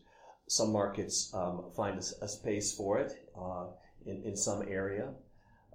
Some 0.58 0.72
markets 0.72 1.34
um, 1.34 1.66
find 1.76 1.96
a, 1.98 2.26
a, 2.26 2.28
space 2.28 2.76
for 2.76 3.00
it 3.00 3.12
uh, 3.36 3.66
in 4.06 4.22
in 4.24 4.36
some 4.36 4.62
area 4.68 5.10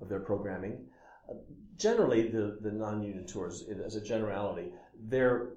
of 0.00 0.08
their 0.08 0.20
programming. 0.20 0.87
Uh, 1.28 1.35
generally, 1.76 2.28
the 2.28 2.58
the 2.61 2.70
non-union 2.70 3.26
tours, 3.26 3.64
as 3.85 3.97
a 3.97 4.00
generality, 4.00 4.73
they're 5.11 5.50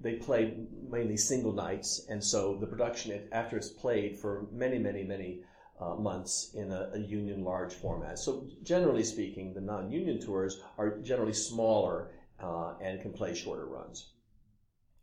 they 0.00 0.14
play 0.14 0.54
mainly 0.88 1.16
single 1.16 1.52
nights, 1.52 2.06
and 2.08 2.22
so 2.22 2.56
the 2.56 2.66
production 2.66 3.28
after 3.32 3.56
it's 3.56 3.70
played 3.70 4.18
for 4.18 4.46
many, 4.52 4.78
many, 4.78 5.02
many 5.02 5.40
uh, 5.80 5.94
months 5.94 6.52
in 6.54 6.70
a, 6.70 6.90
a, 6.94 6.98
union 6.98 7.42
large 7.42 7.72
format. 7.72 8.18
So 8.18 8.46
generally 8.62 9.02
speaking, 9.02 9.52
the 9.52 9.60
non-union 9.60 10.20
tours 10.20 10.60
are 10.78 10.98
generally 10.98 11.32
smaller 11.32 12.12
uh, 12.40 12.74
and 12.80 13.02
can 13.02 13.12
play 13.12 13.34
shorter 13.34 13.66
runs. 13.66 14.12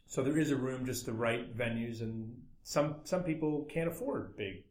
So 0.07 0.21
there 0.23 0.37
is 0.37 0.51
a 0.51 0.55
room, 0.55 0.85
just 0.85 1.05
the 1.05 1.13
right 1.13 1.55
venues, 1.57 2.01
and 2.01 2.40
some 2.63 2.95
some 3.03 3.23
people 3.23 3.65
can't 3.69 3.89
afford 3.89 4.35
big 4.37 4.63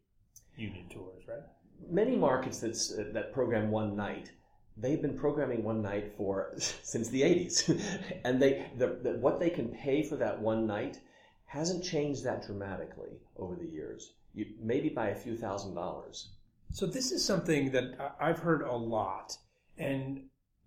union 0.55 0.85
tours, 0.89 1.23
right? 1.27 1.43
Many 1.89 2.15
markets 2.15 2.59
that's, 2.59 2.91
uh, 2.91 3.05
that 3.13 3.33
program 3.33 3.71
one 3.71 3.95
night, 3.95 4.31
they've 4.77 5.01
been 5.01 5.17
programming 5.17 5.63
one 5.63 5.81
night 5.81 6.13
for 6.15 6.53
since 6.57 7.09
the 7.09 7.21
80s, 7.21 7.81
and 8.25 8.41
they 8.41 8.67
the, 8.77 8.99
the, 9.01 9.11
what 9.13 9.39
they 9.39 9.49
can 9.49 9.69
pay 9.69 10.03
for 10.03 10.15
that 10.17 10.39
one 10.39 10.65
night 10.67 10.99
hasn't 11.45 11.83
changed 11.83 12.23
that 12.23 12.45
dramatically 12.45 13.19
over 13.37 13.55
the 13.55 13.65
years. 13.65 14.13
You, 14.33 14.45
maybe 14.61 14.87
by 14.89 15.09
a 15.09 15.15
few 15.15 15.35
thousand 15.35 15.75
dollars. 15.75 16.29
So 16.71 16.85
this 16.85 17.11
is 17.11 17.25
something 17.25 17.71
that 17.71 18.15
I've 18.19 18.39
heard 18.39 18.61
a 18.61 18.75
lot, 18.75 19.35
and 19.77 20.21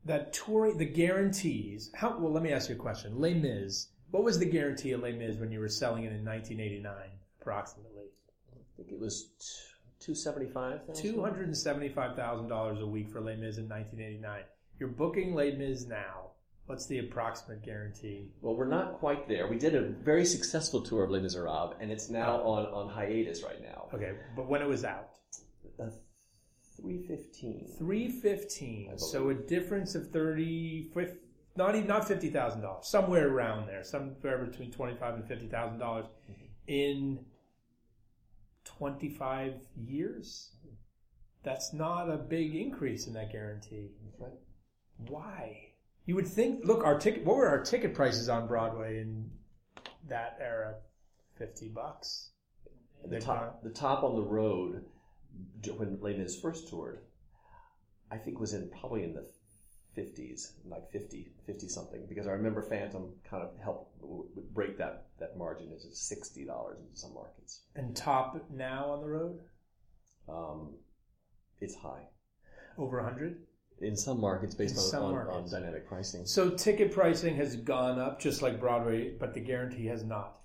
that 0.04 0.34
touring 0.34 0.76
the 0.76 0.84
guarantees. 0.84 1.90
How 1.94 2.18
well? 2.18 2.32
Let 2.32 2.42
me 2.42 2.52
ask 2.52 2.68
you 2.68 2.74
a 2.74 2.78
question. 2.78 3.18
Les 3.18 3.32
Mis. 3.32 3.88
What 4.14 4.22
was 4.22 4.38
the 4.38 4.46
guarantee 4.46 4.92
of 4.92 5.00
Les 5.02 5.10
Mis 5.10 5.38
when 5.38 5.50
you 5.50 5.58
were 5.58 5.66
selling 5.68 6.04
it 6.04 6.12
in 6.12 6.24
1989, 6.24 6.94
approximately? 7.40 8.04
I 8.54 8.58
think 8.76 8.92
it 8.92 9.00
was 9.00 9.32
two 9.98 10.14
seventy 10.14 10.46
five. 10.46 10.82
Two 10.94 11.20
hundred 11.20 11.46
and 11.48 11.56
seventy-five 11.56 12.14
thousand 12.14 12.46
dollars 12.46 12.78
a 12.80 12.86
week 12.86 13.10
for 13.10 13.20
Les 13.20 13.34
Mis 13.34 13.58
in 13.58 13.68
1989. 13.68 14.42
You're 14.78 14.90
booking 14.90 15.34
Les 15.34 15.56
Mis 15.56 15.86
now. 15.88 16.30
What's 16.66 16.86
the 16.86 17.00
approximate 17.00 17.64
guarantee? 17.64 18.28
Well, 18.40 18.54
we're 18.54 18.68
not 18.68 19.00
quite 19.00 19.26
there. 19.26 19.48
We 19.48 19.58
did 19.58 19.74
a 19.74 19.82
very 19.88 20.24
successful 20.24 20.80
tour 20.80 21.02
of 21.02 21.10
Les 21.10 21.20
Miserables, 21.20 21.74
and 21.80 21.90
it's 21.90 22.08
now 22.08 22.40
on, 22.42 22.66
on 22.66 22.94
hiatus 22.94 23.42
right 23.42 23.60
now. 23.60 23.88
Okay, 23.92 24.12
but 24.36 24.46
when 24.48 24.62
it 24.62 24.68
was 24.68 24.84
out, 24.84 25.08
Uh, 25.80 25.90
Three 26.80 27.02
fifteen. 27.02 27.66
three 27.78 28.08
fifteen. 28.08 28.90
I 28.92 28.96
So 28.96 29.30
a 29.30 29.34
difference 29.34 29.96
of 29.96 30.10
thirty, 30.12 30.84
fif- 30.94 31.18
not 31.56 31.74
even 31.74 31.86
not 31.86 32.06
fifty 32.06 32.30
thousand 32.30 32.62
dollars, 32.62 32.86
somewhere 32.86 33.28
around 33.28 33.66
there, 33.66 33.84
somewhere 33.84 34.38
between 34.44 34.70
twenty-five 34.70 35.14
and 35.14 35.26
fifty 35.26 35.46
thousand 35.46 35.78
dollars 35.78 36.06
in 36.66 37.24
twenty-five 38.64 39.54
years. 39.76 40.50
That's 41.42 41.72
not 41.72 42.10
a 42.10 42.16
big 42.16 42.54
increase 42.54 43.06
in 43.06 43.12
that 43.14 43.30
guarantee. 43.30 43.90
Right. 44.18 44.32
Why? 44.96 45.68
You 46.06 46.14
would 46.14 46.26
think. 46.26 46.64
Look, 46.64 46.84
our 46.84 46.98
ticket. 46.98 47.24
What 47.24 47.36
were 47.36 47.48
our 47.48 47.62
ticket 47.62 47.94
prices 47.94 48.28
on 48.28 48.46
Broadway 48.46 49.00
in 49.00 49.30
that 50.08 50.38
era? 50.40 50.76
Fifty 51.36 51.68
bucks. 51.68 52.30
The 53.06 53.20
top, 53.20 53.62
the 53.62 53.70
top 53.70 54.02
on 54.02 54.14
the 54.14 54.22
road 54.22 54.84
when 55.76 56.00
Mis 56.00 56.40
first 56.40 56.68
toured, 56.68 57.00
I 58.10 58.16
think 58.16 58.40
was 58.40 58.54
in 58.54 58.70
probably 58.70 59.04
in 59.04 59.12
the 59.12 59.26
50s, 59.96 60.52
like 60.66 60.90
50, 60.90 61.30
50 61.46 61.68
something, 61.68 62.06
because 62.08 62.26
I 62.26 62.32
remember 62.32 62.62
Phantom 62.62 63.12
kind 63.28 63.42
of 63.42 63.50
helped 63.62 63.92
break 64.52 64.76
that, 64.78 65.06
that 65.20 65.36
margin 65.36 65.72
into 65.72 65.86
$60 65.88 66.38
in 66.38 66.96
some 66.96 67.14
markets. 67.14 67.62
And 67.76 67.96
top 67.96 68.44
now 68.50 68.90
on 68.90 69.00
the 69.00 69.08
road 69.08 69.38
Um, 70.28 70.74
it's 71.60 71.74
high. 71.74 72.08
over 72.78 72.98
a 72.98 73.04
hundred. 73.04 73.38
In 73.80 73.96
some 73.96 74.20
markets, 74.20 74.54
based 74.54 74.94
on, 74.94 75.02
on, 75.02 75.12
markets. 75.12 75.52
on 75.52 75.60
dynamic 75.60 75.86
pricing. 75.88 76.26
So 76.26 76.50
ticket 76.50 76.92
pricing 76.92 77.36
has 77.36 77.56
gone 77.56 77.98
up 77.98 78.20
just 78.20 78.40
like 78.40 78.60
Broadway, 78.60 79.14
but 79.18 79.34
the 79.34 79.40
guarantee 79.40 79.86
has 79.86 80.04
not. 80.04 80.38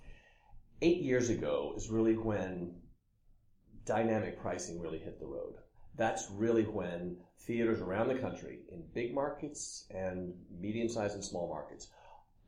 eight 0.82 1.02
years 1.02 1.30
ago 1.30 1.74
is 1.78 1.90
really 1.90 2.18
when 2.18 2.74
dynamic 3.86 4.40
pricing 4.42 4.80
really 4.80 5.00
hit 5.00 5.20
the 5.20 5.26
road. 5.26 5.56
That's 5.96 6.30
really 6.32 6.64
when 6.64 7.18
theaters 7.42 7.82
around 7.82 8.08
the 8.08 8.16
country, 8.16 8.60
in 8.72 8.84
big 8.94 9.14
markets 9.14 9.86
and 9.90 10.34
medium-sized 10.60 11.16
and 11.16 11.24
small 11.24 11.48
markets, 11.48 11.90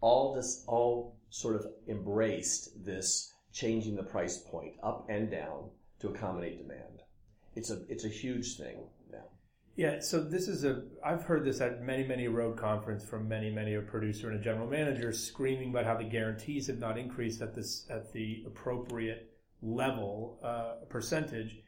all 0.02 0.34
this 0.34 0.64
all 0.68 1.18
sort 1.30 1.56
of 1.56 1.66
embraced 1.88 2.84
this 2.84 3.34
changing 3.54 3.96
the 3.96 4.04
price 4.04 4.38
point 4.38 4.74
up 4.84 5.06
and 5.10 5.30
down 5.30 5.70
to 6.00 6.10
accommodate 6.10 6.58
demand. 6.58 7.02
It's 7.56 7.70
a 7.70 7.82
it's 7.90 8.06
a 8.06 8.10
huge 8.10 8.58
thing 8.58 8.78
now. 9.12 9.26
Yeah, 9.76 10.00
so 10.00 10.22
this 10.22 10.48
is 10.48 10.64
a 10.64 10.84
I've 11.06 11.24
heard 11.24 11.46
this 11.46 11.62
at 11.62 11.84
many 11.84 12.06
many 12.08 12.28
road 12.28 12.58
conference 12.58 13.04
from 13.04 13.28
many 13.28 13.50
many 13.52 13.76
a 13.76 13.82
producer 13.82 14.30
and 14.30 14.40
a 14.40 14.44
general 14.44 14.68
manager 14.68 15.12
screaming 15.12 15.70
about 15.70 15.86
how 15.86 15.98
the 15.98 16.04
guarantees 16.04 16.68
have 16.68 16.80
not 16.80 16.98
increased 16.98 17.42
at 17.42 17.54
this 17.54 17.86
at 17.90 18.12
the 18.14 18.44
appropriate 18.48 19.32
level 19.62 20.40
uh, 20.44 20.86
percentage 20.90 21.60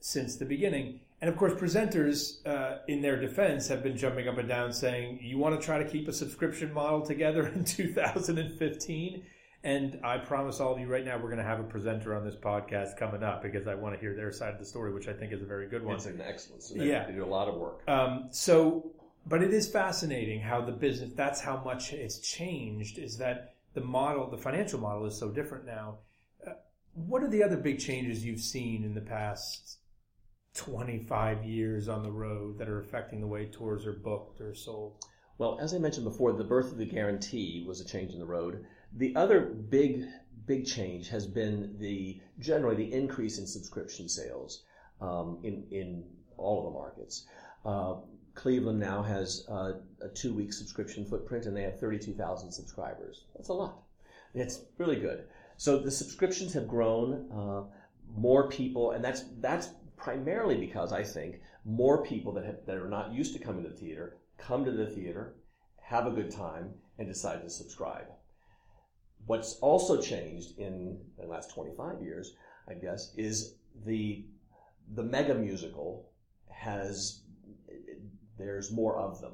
since 0.00 0.36
the 0.36 0.44
beginning. 0.44 1.00
And 1.20 1.30
of 1.30 1.36
course, 1.36 1.54
presenters 1.54 2.46
uh, 2.46 2.78
in 2.86 3.00
their 3.00 3.18
defense 3.18 3.68
have 3.68 3.82
been 3.82 3.96
jumping 3.96 4.28
up 4.28 4.36
and 4.38 4.48
down 4.48 4.72
saying, 4.72 5.20
"You 5.22 5.38
want 5.38 5.58
to 5.58 5.64
try 5.64 5.78
to 5.82 5.88
keep 5.88 6.06
a 6.08 6.12
subscription 6.12 6.72
model 6.72 7.00
together 7.02 7.46
in 7.54 7.64
2015." 7.64 9.22
And 9.62 9.98
I 10.04 10.18
promise 10.18 10.60
all 10.60 10.74
of 10.74 10.78
you 10.78 10.86
right 10.88 11.04
now, 11.04 11.16
we're 11.16 11.30
going 11.30 11.38
to 11.38 11.42
have 11.42 11.58
a 11.58 11.64
presenter 11.64 12.14
on 12.14 12.22
this 12.22 12.34
podcast 12.36 12.98
coming 12.98 13.22
up 13.22 13.42
because 13.42 13.66
I 13.66 13.74
want 13.74 13.94
to 13.94 14.00
hear 14.00 14.14
their 14.14 14.30
side 14.30 14.52
of 14.52 14.58
the 14.58 14.64
story, 14.66 14.92
which 14.92 15.08
I 15.08 15.14
think 15.14 15.32
is 15.32 15.40
a 15.40 15.46
very 15.46 15.66
good 15.68 15.82
one. 15.82 15.94
It's 15.94 16.04
an 16.04 16.20
excellent. 16.20 16.62
So 16.64 16.74
they, 16.74 16.90
Yeah. 16.90 17.06
they 17.06 17.14
do 17.14 17.24
a 17.24 17.26
lot 17.26 17.48
of 17.48 17.54
work. 17.54 17.80
Um, 17.88 18.28
so, 18.30 18.92
but 19.26 19.42
it 19.42 19.54
is 19.54 19.66
fascinating 19.66 20.40
how 20.42 20.60
the 20.60 20.72
business, 20.72 21.12
that's 21.14 21.40
how 21.40 21.62
much 21.64 21.94
it's 21.94 22.18
changed, 22.18 22.98
is 22.98 23.16
that 23.16 23.54
the 23.72 23.80
model, 23.80 24.28
the 24.28 24.36
financial 24.36 24.78
model 24.78 25.06
is 25.06 25.16
so 25.18 25.30
different 25.30 25.64
now. 25.64 25.96
Uh, 26.46 26.50
what 26.92 27.22
are 27.22 27.28
the 27.30 27.42
other 27.42 27.56
big 27.56 27.78
changes 27.78 28.22
you've 28.22 28.40
seen 28.40 28.84
in 28.84 28.92
the 28.92 29.00
past 29.00 29.78
25 30.54 31.44
years 31.44 31.88
on 31.88 32.02
the 32.02 32.10
road 32.10 32.58
that 32.58 32.68
are 32.68 32.80
affecting 32.80 33.20
the 33.20 33.26
way 33.26 33.46
tours 33.46 33.86
are 33.86 33.92
booked 33.92 34.40
or 34.40 34.54
sold? 34.54 35.04
Well, 35.36 35.58
as 35.60 35.74
I 35.74 35.78
mentioned 35.78 36.04
before, 36.04 36.32
the 36.32 36.44
birth 36.44 36.70
of 36.70 36.78
the 36.78 36.86
guarantee 36.86 37.64
was 37.66 37.80
a 37.80 37.84
change 37.84 38.12
in 38.12 38.20
the 38.20 38.26
road. 38.26 38.64
The 38.92 39.14
other 39.16 39.40
big, 39.40 40.04
big 40.46 40.64
change 40.64 41.08
has 41.08 41.26
been 41.26 41.76
the 41.78 42.20
generally 42.38 42.76
the 42.76 42.92
increase 42.92 43.38
in 43.38 43.46
subscription 43.46 44.08
sales 44.08 44.62
um, 45.00 45.40
in 45.42 45.66
in 45.72 46.04
all 46.36 46.58
of 46.58 46.72
the 46.72 46.78
markets. 46.78 47.26
Uh, 47.64 47.96
Cleveland 48.34 48.78
now 48.78 49.02
has 49.02 49.46
uh, 49.48 49.72
a 50.02 50.08
two-week 50.08 50.52
subscription 50.52 51.04
footprint, 51.04 51.46
and 51.46 51.56
they 51.56 51.62
have 51.62 51.78
32,000 51.78 52.50
subscribers. 52.50 53.24
That's 53.36 53.48
a 53.48 53.52
lot. 53.52 53.82
It's 54.34 54.62
really 54.78 54.96
good. 54.96 55.24
So 55.56 55.78
the 55.78 55.90
subscriptions 55.90 56.52
have 56.54 56.66
grown. 56.66 57.30
Uh, 57.32 57.62
more 58.16 58.48
people, 58.48 58.92
and 58.92 59.04
that's 59.04 59.24
that's 59.40 59.70
primarily 60.04 60.56
because 60.58 60.92
I 60.92 61.02
think 61.02 61.40
more 61.64 62.04
people 62.04 62.32
that 62.34 62.44
have, 62.44 62.56
that 62.66 62.76
are 62.76 62.90
not 62.90 63.14
used 63.14 63.32
to 63.32 63.38
coming 63.38 63.64
to 63.64 63.70
the 63.70 63.76
theater 63.76 64.18
come 64.36 64.64
to 64.66 64.70
the 64.70 64.86
theater, 64.86 65.36
have 65.80 66.06
a 66.06 66.10
good 66.10 66.30
time, 66.30 66.74
and 66.98 67.08
decide 67.08 67.42
to 67.42 67.48
subscribe. 67.48 68.04
What's 69.26 69.54
also 69.60 70.00
changed 70.00 70.58
in 70.58 70.98
the 71.18 71.26
last 71.26 71.54
25 71.54 72.02
years, 72.02 72.34
I 72.68 72.74
guess, 72.74 73.14
is 73.16 73.54
the 73.86 74.26
the 74.94 75.02
mega 75.02 75.34
musical 75.34 76.10
has 76.50 77.22
there's 78.38 78.70
more 78.70 78.98
of 78.98 79.20
them. 79.22 79.32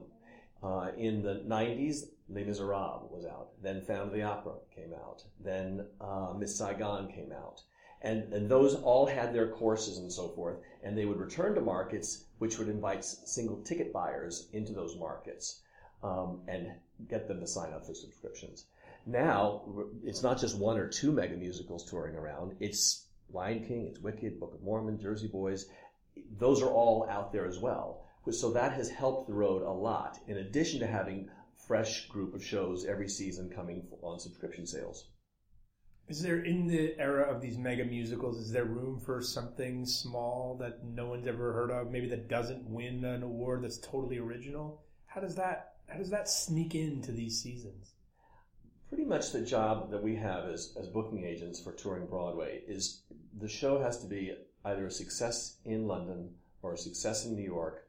Uh, 0.63 0.91
in 0.97 1.23
the 1.23 1.43
90s, 1.49 2.03
Les 2.29 2.45
Miserables 2.45 3.11
was 3.11 3.25
out. 3.25 3.49
Then 3.63 3.81
Phantom 3.81 4.09
of 4.09 4.15
the 4.15 4.23
Opera 4.23 4.53
came 4.75 4.93
out. 4.93 5.25
Then 5.43 5.87
uh, 6.01 6.35
Miss 6.39 6.57
Saigon 6.57 7.11
came 7.11 7.33
out. 7.33 7.63
And, 8.03 8.33
and 8.33 8.49
those 8.49 8.75
all 8.75 9.07
had 9.07 9.35
their 9.35 9.49
courses 9.49 9.99
and 9.99 10.13
so 10.13 10.29
forth. 10.29 10.57
And 10.83 10.97
they 10.97 11.05
would 11.05 11.19
return 11.19 11.55
to 11.55 11.61
markets 11.61 12.25
which 12.39 12.59
would 12.59 12.69
invite 12.69 13.05
single 13.05 13.59
ticket 13.63 13.93
buyers 13.93 14.49
into 14.55 14.73
those 14.73 14.97
markets 14.97 15.61
um, 16.03 16.41
and 16.49 16.73
get 17.09 17.29
them 17.29 17.39
to 17.39 17.47
sign 17.47 17.73
up 17.75 17.87
for 17.87 17.95
subscriptions. 17.95 18.65
Now, 19.05 19.63
it's 20.05 20.23
not 20.23 20.39
just 20.39 20.59
one 20.59 20.79
or 20.79 20.89
two 20.89 21.13
mega 21.13 21.37
musicals 21.37 21.89
touring 21.89 22.17
around. 22.17 22.57
It's 22.59 23.07
Lion 23.31 23.67
King, 23.67 23.87
it's 23.89 24.01
Wicked, 24.01 24.41
Book 24.41 24.55
of 24.55 24.63
Mormon, 24.63 24.99
Jersey 24.99 25.29
Boys. 25.29 25.69
Those 26.39 26.63
are 26.63 26.71
all 26.71 27.07
out 27.11 27.31
there 27.33 27.47
as 27.47 27.59
well. 27.59 28.07
So 28.31 28.53
that 28.53 28.73
has 28.73 28.89
helped 28.89 29.29
the 29.29 29.35
road 29.35 29.63
a 29.63 29.71
lot, 29.71 30.19
in 30.27 30.39
addition 30.39 30.81
to 30.81 30.87
having 30.87 31.29
fresh 31.67 32.09
group 32.09 32.35
of 32.35 32.45
shows 32.45 32.87
every 32.87 33.09
season 33.09 33.51
coming 33.51 33.87
on 34.03 34.19
subscription 34.19 34.67
sales. 34.67 35.09
Is 36.11 36.21
there 36.21 36.41
in 36.41 36.67
the 36.67 36.99
era 36.99 37.23
of 37.23 37.41
these 37.41 37.57
mega 37.57 37.85
musicals, 37.85 38.37
is 38.37 38.51
there 38.51 38.65
room 38.65 38.99
for 38.99 39.23
something 39.23 39.87
small 39.87 40.57
that 40.59 40.83
no 40.83 41.07
one's 41.07 41.29
ever 41.29 41.53
heard 41.53 41.71
of, 41.71 41.93
maybe 41.93 42.09
that 42.09 42.29
doesn't 42.29 42.69
win 42.69 43.05
an 43.05 43.23
award 43.23 43.63
that's 43.63 43.79
totally 43.79 44.19
original? 44.19 44.83
How 45.07 45.21
does 45.21 45.37
that 45.37 45.75
how 45.89 45.99
does 45.99 46.11
that 46.11 46.29
sneak 46.29 46.75
into 46.75 47.13
these 47.13 47.41
seasons? 47.41 47.93
Pretty 48.89 49.05
much 49.05 49.31
the 49.31 49.41
job 49.41 49.93
that 49.93 50.03
we 50.03 50.17
have 50.17 50.47
as, 50.47 50.75
as 50.77 50.89
booking 50.89 51.23
agents 51.25 51.61
for 51.61 51.71
touring 51.71 52.07
Broadway 52.07 52.63
is 52.67 53.03
the 53.39 53.49
show 53.49 53.81
has 53.81 54.01
to 54.01 54.09
be 54.09 54.35
either 54.65 54.87
a 54.87 54.91
success 54.91 55.59
in 55.65 55.87
London 55.87 56.35
or 56.63 56.75
a 56.75 56.79
success 56.79 57.25
in 57.25 57.37
New 57.37 57.45
York 57.45 57.87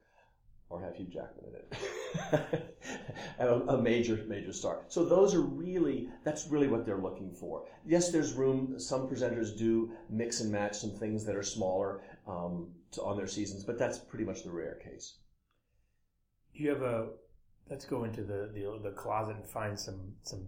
or 0.72 0.82
have 0.82 0.96
Hugh 0.96 1.06
Jackman 1.06 1.46
in 1.50 1.56
it. 1.56 2.76
a, 3.40 3.48
a 3.48 3.82
major, 3.82 4.24
major 4.28 4.54
star. 4.54 4.82
So 4.88 5.06
those 5.06 5.36
are 5.36 5.42
really, 5.42 6.10
that's 6.24 6.48
really 6.48 6.68
what 6.68 6.86
they're 6.86 7.02
looking 7.02 7.32
for. 7.34 7.66
Yes, 7.86 8.12
there's 8.12 8.34
room. 8.34 8.80
Some 8.80 9.08
presenters 9.08 9.58
do 9.58 9.92
mix 10.10 10.40
and 10.42 10.52
match 10.52 10.78
some 10.78 10.92
things 10.92 11.26
that 11.26 11.36
are 11.36 11.44
smaller 11.44 12.02
um, 12.28 12.70
to, 12.92 13.02
on 13.04 13.18
their 13.18 13.28
seasons, 13.28 13.64
but 13.64 13.78
that's 13.78 13.98
pretty 13.98 14.26
much 14.26 14.44
the 14.44 14.52
rare 14.52 14.80
case. 14.84 15.16
You 16.54 16.70
have 16.70 16.82
a 16.82 17.08
let's 17.70 17.86
go 17.86 18.04
into 18.04 18.24
the, 18.24 18.50
the 18.54 18.80
the 18.84 18.92
closet 18.92 19.38
and 19.38 19.46
find 19.48 19.80
some 19.80 20.14
some 20.22 20.46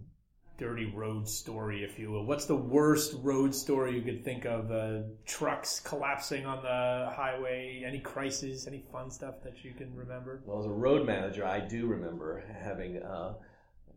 dirty 0.56 0.86
road 0.86 1.28
story, 1.28 1.82
if 1.82 1.98
you 1.98 2.10
will. 2.10 2.24
What's 2.24 2.46
the 2.46 2.56
worst 2.56 3.16
road 3.22 3.54
story 3.54 3.96
you 3.96 4.02
could 4.02 4.24
think 4.24 4.44
of? 4.44 4.70
Uh, 4.70 5.00
trucks 5.26 5.80
collapsing 5.80 6.46
on 6.46 6.62
the 6.62 7.12
highway? 7.14 7.82
Any 7.86 7.98
crisis? 7.98 8.66
Any 8.66 8.84
fun 8.92 9.10
stuff 9.10 9.42
that 9.42 9.64
you 9.64 9.72
can 9.72 9.94
remember? 9.94 10.42
Well, 10.44 10.60
as 10.60 10.66
a 10.66 10.70
road 10.70 11.06
manager, 11.06 11.44
I 11.44 11.60
do 11.60 11.86
remember 11.86 12.44
having 12.62 13.02
uh, 13.02 13.34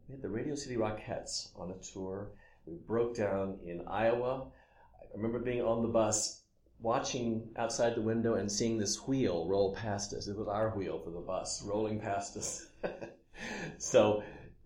we 0.07 0.13
had 0.13 0.21
the 0.21 0.29
Radio 0.29 0.55
City 0.55 0.77
Rockettes 0.77 1.49
on 1.57 1.71
a 1.71 1.83
tour. 1.83 2.29
We 2.65 2.75
broke 2.87 3.15
down 3.15 3.59
in 3.65 3.83
Iowa. 3.87 4.47
I 5.01 5.05
remember 5.15 5.39
being 5.39 5.61
on 5.61 5.81
the 5.81 5.89
bus, 5.89 6.43
watching 6.79 7.49
outside 7.57 7.95
the 7.95 8.01
window 8.01 8.35
and 8.35 8.49
seeing 8.49 8.77
this 8.77 9.05
wheel 9.05 9.47
roll 9.47 9.75
past 9.75 10.13
us. 10.13 10.27
It 10.27 10.37
was 10.37 10.47
our 10.47 10.69
wheel 10.69 11.01
for 11.03 11.11
the 11.11 11.19
bus 11.19 11.61
rolling 11.63 11.99
past 11.99 12.37
us. 12.37 12.67
so 13.77 14.23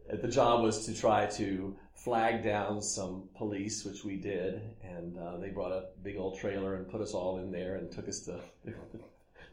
the 0.10 0.27
job 0.27 0.62
was 0.62 0.86
to 0.86 0.93
try 0.93 1.25
to 1.25 1.75
flag 2.04 2.44
down 2.44 2.82
some 2.82 3.30
police, 3.36 3.86
which 3.86 4.04
we 4.04 4.16
did, 4.16 4.62
and 4.84 5.18
uh, 5.18 5.38
they 5.38 5.50
brought 5.50 5.72
a 5.72 5.86
big 6.04 6.18
old 6.18 6.40
trailer 6.40 6.76
and 6.76 6.90
put 6.90 7.00
us 7.00 7.14
all 7.14 7.38
in 7.38 7.52
there 7.52 7.76
and 7.76 7.92
took 7.92 8.08
us 8.08 8.22
to 8.22 8.40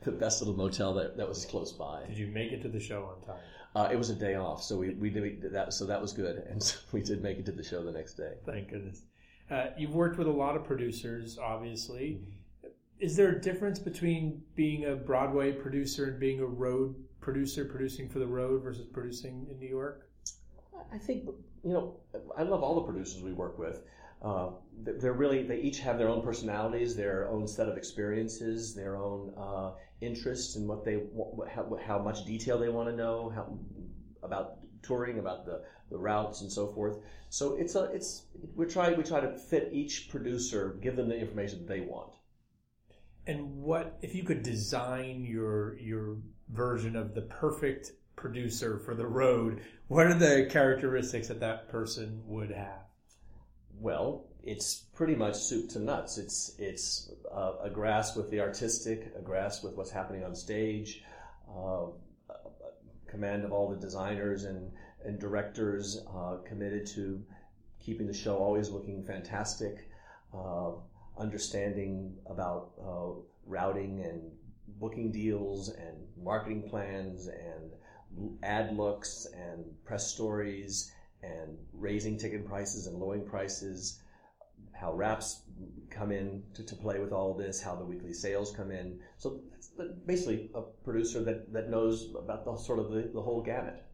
the 0.03 0.13
best 0.13 0.41
little 0.41 0.57
motel 0.57 0.95
that, 0.95 1.17
that 1.17 1.29
was 1.29 1.45
close 1.45 1.73
by. 1.73 2.05
Did 2.07 2.17
you 2.17 2.29
make 2.29 2.53
it 2.53 2.63
to 2.63 2.69
the 2.69 2.81
show 2.81 3.05
on 3.05 3.27
time? 3.27 3.43
Uh, 3.75 3.89
it 3.93 3.97
was 3.97 4.09
a 4.09 4.15
day 4.15 4.35
off, 4.35 4.63
so 4.63 4.79
we, 4.79 4.95
we 4.95 5.11
did 5.11 5.53
that, 5.53 5.75
so 5.75 5.85
that 5.85 6.01
was 6.01 6.13
good, 6.13 6.43
and 6.49 6.63
so 6.63 6.79
we 6.93 7.03
did 7.03 7.23
make 7.23 7.39
it 7.39 7.47
to 7.47 7.53
the 7.53 7.63
show 7.63 7.85
the 7.85 7.93
next 7.93 8.15
day. 8.15 8.33
Thank 8.47 8.71
goodness. 8.71 9.03
Uh, 9.51 9.67
you've 9.77 9.95
worked 9.95 10.19
with 10.19 10.27
a 10.27 10.33
lot 10.33 10.57
of 10.57 10.65
producers, 10.65 11.39
obviously. 11.39 12.21
Is 12.99 13.15
there 13.15 13.31
a 13.31 13.41
difference 13.41 13.79
between 13.79 14.43
being 14.57 14.87
a 14.87 14.97
Broadway 14.97 15.53
producer 15.53 16.07
and 16.07 16.19
being 16.19 16.41
a 16.41 16.47
road 16.47 16.95
producer, 17.21 17.65
producing 17.65 18.09
for 18.09 18.19
the 18.19 18.27
road 18.27 18.63
versus 18.63 18.87
producing 18.87 19.47
in 19.51 19.59
New 19.59 19.69
York? 19.69 20.08
I 20.93 20.99
think 20.99 21.29
you 21.64 21.73
know 21.73 21.97
I 22.37 22.43
love 22.43 22.62
all 22.62 22.75
the 22.77 22.83
producers 22.83 23.23
we 23.23 23.33
work 23.33 23.59
with. 23.59 23.83
Uh, 24.21 24.51
they're 24.83 25.12
really 25.12 25.43
they 25.45 25.61
each 25.61 25.79
have 25.81 25.99
their 25.99 26.09
own 26.09 26.23
personalities, 26.23 26.97
their 26.97 27.29
own 27.29 27.47
set 27.47 27.69
of 27.69 27.77
experiences, 27.77 28.75
their 28.75 28.97
own 28.97 29.33
uh, 29.37 29.73
interests, 30.01 30.57
and 30.57 30.67
what 30.67 30.85
they 30.85 31.03
how, 31.53 31.79
how 31.87 31.99
much 31.99 32.25
detail 32.25 32.59
they 32.59 32.69
want 32.69 32.88
to 32.88 32.97
know 32.97 33.31
how, 33.35 33.59
about 34.23 34.59
touring, 34.83 35.19
about 35.19 35.45
the, 35.45 35.62
the 35.91 35.99
routes 35.99 36.41
and 36.41 36.51
so 36.51 36.67
forth. 36.67 36.99
So 37.29 37.57
it's 37.57 37.75
a 37.75 37.85
it's 37.85 38.25
we 38.57 38.67
try 38.67 38.93
we 38.93 39.05
try 39.05 39.21
to 39.21 39.37
fit 39.37 39.71
each 39.73 40.09
producer, 40.09 40.79
give 40.83 40.97
them 40.97 41.09
the 41.09 41.19
information 41.19 41.67
they 41.67 41.81
want. 41.81 42.14
And 43.27 43.62
what 43.62 43.99
if 44.03 44.14
you 44.14 44.25
could 44.25 44.43
design 44.43 45.25
your 45.25 45.79
your 45.79 46.17
version 46.51 46.97
of 46.97 47.14
the 47.14 47.23
perfect 47.23 47.93
producer 48.19 48.79
for 48.79 48.95
the 48.95 49.07
road? 49.07 49.63
What 49.87 50.07
are 50.07 50.15
the 50.15 50.49
characteristics 50.51 51.29
that 51.29 51.41
that 51.41 51.69
person 51.69 52.23
would 52.27 52.51
have? 52.51 52.85
Well, 53.81 54.27
it's 54.43 54.77
pretty 54.95 55.15
much 55.15 55.37
soup 55.37 55.71
to 55.71 55.79
nuts. 55.79 56.19
It's 56.19 56.55
it's 56.59 57.11
uh, 57.33 57.53
a 57.63 57.71
grasp 57.71 58.17
with 58.17 58.31
the 58.31 58.41
artistic, 58.41 59.13
a 59.17 59.23
grasp 59.23 59.65
with 59.65 59.75
what's 59.77 59.91
happening 59.91 60.25
on 60.25 60.35
stage, 60.35 61.03
uh, 61.49 61.87
command 63.07 63.45
of 63.45 63.53
all 63.53 63.71
the 63.71 63.77
designers 63.77 64.45
and 64.45 64.71
and 65.05 65.19
directors 65.19 66.05
uh, 66.15 66.39
committed 66.47 66.87
to 66.87 67.23
keeping 67.79 68.07
the 68.07 68.15
show 68.15 68.37
always 68.37 68.69
looking 68.69 69.05
fantastic, 69.05 69.89
uh, 70.35 70.73
understanding 71.17 72.17
about 72.27 72.73
uh, 72.85 73.21
routing 73.47 74.03
and 74.05 74.21
booking 74.81 75.11
deals 75.11 75.71
and 75.71 75.97
marketing 76.23 76.69
plans 76.69 77.29
and 77.29 77.73
ad 78.42 78.77
looks 78.77 79.27
and 79.35 79.64
press 79.85 80.12
stories 80.12 80.92
and 81.23 81.57
raising 81.73 82.18
ticket 82.18 82.47
prices 82.47 82.87
and 82.87 82.99
lowering 82.99 83.25
prices, 83.25 84.01
how 84.73 84.92
wraps 84.92 85.42
come 85.90 86.12
in 86.12 86.42
to, 86.55 86.64
to 86.64 86.77
play 86.77 86.99
with 86.99 87.12
all 87.12 87.35
this, 87.35 87.61
how 87.61 87.75
the 87.75 87.85
weekly 87.85 88.12
sales 88.12 88.53
come 88.53 88.71
in. 88.71 89.01
So 89.16 89.40
it's 89.57 89.71
basically 90.07 90.51
a 90.55 90.62
producer 90.85 91.23
that, 91.25 91.53
that 91.53 91.71
knows 91.71 92.11
about 92.16 92.44
the 92.44 92.57
sort 92.57 92.79
of 92.79 92.90
the, 92.90 93.11
the 93.12 93.21
whole 93.21 93.42
gamut. 93.42 93.85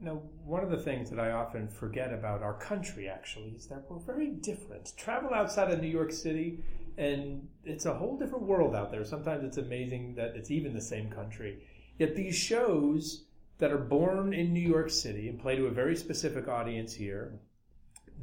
Now, 0.00 0.22
one 0.44 0.62
of 0.62 0.70
the 0.70 0.78
things 0.78 1.10
that 1.10 1.18
I 1.18 1.32
often 1.32 1.68
forget 1.68 2.12
about 2.12 2.42
our 2.42 2.54
country 2.54 3.08
actually 3.08 3.50
is 3.50 3.66
that 3.66 3.84
we're 3.88 3.98
very 3.98 4.28
different. 4.30 4.92
Travel 4.96 5.34
outside 5.34 5.72
of 5.72 5.80
New 5.80 5.88
York 5.88 6.12
City, 6.12 6.62
and 6.96 7.48
it's 7.64 7.86
a 7.86 7.94
whole 7.94 8.16
different 8.16 8.44
world 8.44 8.76
out 8.76 8.92
there. 8.92 9.04
Sometimes 9.04 9.42
it's 9.44 9.56
amazing 9.56 10.14
that 10.14 10.36
it's 10.36 10.52
even 10.52 10.72
the 10.72 10.80
same 10.80 11.10
country. 11.10 11.64
Yet 11.98 12.14
these 12.14 12.36
shows 12.36 13.24
that 13.58 13.72
are 13.72 13.78
born 13.78 14.32
in 14.32 14.52
New 14.52 14.66
York 14.66 14.88
City 14.88 15.28
and 15.28 15.38
play 15.38 15.56
to 15.56 15.66
a 15.66 15.70
very 15.70 15.96
specific 15.96 16.46
audience 16.46 16.94
here, 16.94 17.40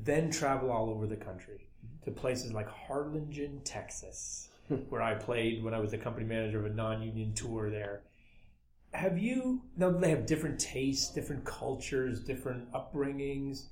then 0.02 0.32
travel 0.32 0.72
all 0.72 0.90
over 0.90 1.08
the 1.08 1.18
country 1.18 1.68
to 2.06 2.12
places 2.12 2.54
like 2.54 2.70
Harlingen, 2.70 3.62
Texas, 3.66 4.50
where 4.90 5.02
I 5.02 5.16
played 5.16 5.64
when 5.64 5.74
I 5.74 5.80
was 5.80 5.92
the 5.92 5.98
company 5.98 6.26
manager 6.26 6.60
of 6.60 6.72
a 6.72 6.76
non-union 6.76 7.34
tour 7.34 7.70
there. 7.70 8.04
Have 8.94 9.20
you 9.20 9.62
now 9.76 9.92
they 9.92 10.10
have 10.10 10.26
different 10.26 10.58
tastes 10.58 11.14
different 11.14 11.44
cultures 11.44 12.22
different 12.22 12.72
upbringings 12.72 13.66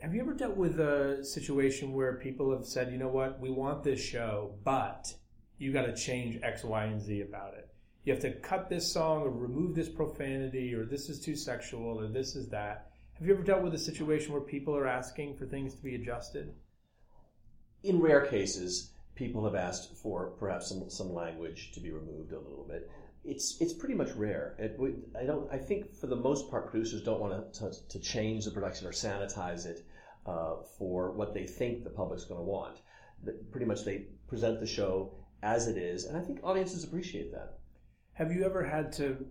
have 0.00 0.14
you 0.14 0.20
ever 0.20 0.32
dealt 0.32 0.56
with 0.56 0.78
a 0.78 1.24
situation 1.24 1.92
where 1.92 2.14
people 2.14 2.52
have 2.52 2.64
said 2.64 2.92
you 2.92 2.98
know 2.98 3.08
what? 3.08 3.40
We 3.40 3.50
want 3.50 3.82
this 3.82 4.00
show 4.00 4.54
but 4.62 5.12
you 5.58 5.72
got 5.72 5.86
to 5.86 5.96
change 5.96 6.38
x 6.44 6.62
y 6.62 6.84
and 6.84 7.00
z 7.00 7.22
about 7.22 7.54
it 7.54 7.68
you 8.04 8.12
have 8.12 8.22
to 8.22 8.32
cut 8.32 8.68
this 8.68 8.90
song 8.90 9.22
or 9.22 9.30
remove 9.30 9.74
this 9.74 9.88
profanity 9.88 10.74
or 10.74 10.84
this 10.84 11.08
is 11.08 11.20
too 11.20 11.36
sexual 11.36 12.00
or 12.00 12.08
this 12.08 12.36
is 12.36 12.48
that 12.48 12.90
have 13.18 13.26
you 13.26 13.34
ever 13.34 13.42
dealt 13.42 13.62
with 13.62 13.74
a 13.74 13.78
situation 13.78 14.32
where 14.32 14.40
people 14.40 14.76
are 14.76 14.86
asking 14.86 15.36
for 15.36 15.46
things 15.46 15.74
to 15.74 15.82
be 15.82 15.94
adjusted 15.94 16.54
in 17.82 18.00
rare 18.00 18.26
cases 18.26 18.92
people 19.14 19.44
have 19.44 19.54
asked 19.54 19.96
for 19.96 20.30
perhaps 20.38 20.68
some, 20.68 20.88
some 20.88 21.12
language 21.12 21.72
to 21.72 21.80
be 21.80 21.90
removed 21.90 22.32
a 22.32 22.38
little 22.38 22.66
bit 22.68 22.90
it's 23.24 23.60
it's 23.60 23.72
pretty 23.72 23.94
much 23.94 24.10
rare. 24.12 24.54
It, 24.58 24.78
I 25.18 25.24
don't. 25.24 25.52
I 25.52 25.58
think 25.58 25.94
for 25.94 26.06
the 26.06 26.16
most 26.16 26.50
part, 26.50 26.70
producers 26.70 27.02
don't 27.02 27.20
want 27.20 27.54
to 27.54 27.72
to 27.90 28.00
change 28.00 28.44
the 28.44 28.50
production 28.50 28.86
or 28.86 28.92
sanitize 28.92 29.66
it 29.66 29.84
uh, 30.26 30.56
for 30.78 31.12
what 31.12 31.34
they 31.34 31.46
think 31.46 31.84
the 31.84 31.90
public's 31.90 32.24
going 32.24 32.40
to 32.40 32.44
want. 32.44 32.78
That 33.24 33.50
pretty 33.50 33.66
much 33.66 33.84
they 33.84 34.06
present 34.28 34.60
the 34.60 34.66
show 34.66 35.14
as 35.42 35.68
it 35.68 35.76
is, 35.76 36.04
and 36.04 36.16
I 36.16 36.20
think 36.20 36.40
audiences 36.42 36.84
appreciate 36.84 37.32
that. 37.32 37.57
Have 38.18 38.32
you 38.32 38.44
ever 38.44 38.64
had 38.64 38.90
to 38.94 39.24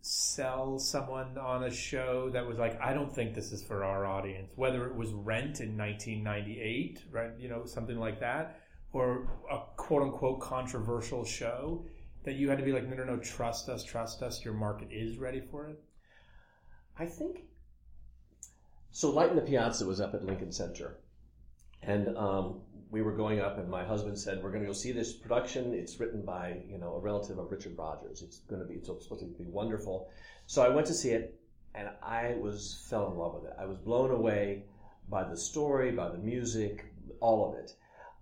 sell 0.00 0.80
someone 0.80 1.38
on 1.38 1.62
a 1.62 1.70
show 1.70 2.30
that 2.30 2.44
was 2.44 2.58
like, 2.58 2.76
I 2.80 2.92
don't 2.92 3.14
think 3.14 3.32
this 3.32 3.52
is 3.52 3.62
for 3.62 3.84
our 3.84 4.06
audience, 4.06 4.54
whether 4.56 4.86
it 4.86 4.96
was 4.96 5.12
Rent 5.12 5.60
in 5.60 5.78
1998, 5.78 7.04
right? 7.12 7.30
You 7.38 7.48
know, 7.48 7.64
something 7.64 7.96
like 7.96 8.18
that, 8.18 8.58
or 8.92 9.28
a 9.48 9.58
quote 9.76 10.02
unquote 10.02 10.40
controversial 10.40 11.24
show 11.24 11.86
that 12.24 12.34
you 12.34 12.48
had 12.48 12.58
to 12.58 12.64
be 12.64 12.72
like, 12.72 12.88
no, 12.88 12.96
no, 12.96 13.04
no, 13.04 13.18
trust 13.18 13.68
us, 13.68 13.84
trust 13.84 14.20
us. 14.20 14.44
Your 14.44 14.54
market 14.54 14.88
is 14.90 15.18
ready 15.18 15.40
for 15.40 15.68
it? 15.68 15.80
I 16.98 17.06
think 17.06 17.44
so. 18.90 19.10
Light 19.10 19.30
in 19.30 19.36
the 19.36 19.42
Piazza 19.42 19.86
was 19.86 20.00
up 20.00 20.12
at 20.14 20.24
Lincoln 20.24 20.50
Center, 20.50 20.98
and 21.82 22.16
um, 22.16 22.60
we 22.90 23.02
were 23.02 23.12
going 23.12 23.40
up, 23.40 23.58
and 23.58 23.68
my 23.68 23.84
husband 23.84 24.18
said, 24.18 24.42
"We're 24.42 24.50
going 24.50 24.62
to 24.62 24.66
go 24.66 24.72
see 24.72 24.92
this 24.92 25.12
production. 25.12 25.74
It's 25.74 25.98
written 26.00 26.22
by 26.22 26.60
you 26.68 26.78
know 26.78 26.94
a 26.94 27.00
relative 27.00 27.38
of 27.38 27.50
Richard 27.50 27.76
Rodgers. 27.76 28.22
It's 28.22 28.38
going 28.40 28.62
to 28.62 28.66
be 28.66 28.74
it's 28.74 28.86
supposed 28.86 29.20
to 29.20 29.26
be 29.26 29.44
wonderful." 29.44 30.10
So 30.46 30.62
I 30.62 30.68
went 30.68 30.86
to 30.86 30.94
see 30.94 31.10
it, 31.10 31.38
and 31.74 31.88
I 32.02 32.36
was 32.40 32.86
fell 32.88 33.10
in 33.10 33.18
love 33.18 33.34
with 33.34 33.44
it. 33.44 33.56
I 33.58 33.66
was 33.66 33.78
blown 33.78 34.10
away 34.10 34.64
by 35.08 35.24
the 35.24 35.36
story, 35.36 35.90
by 35.90 36.08
the 36.10 36.18
music, 36.18 36.86
all 37.20 37.50
of 37.50 37.58
it. 37.58 37.74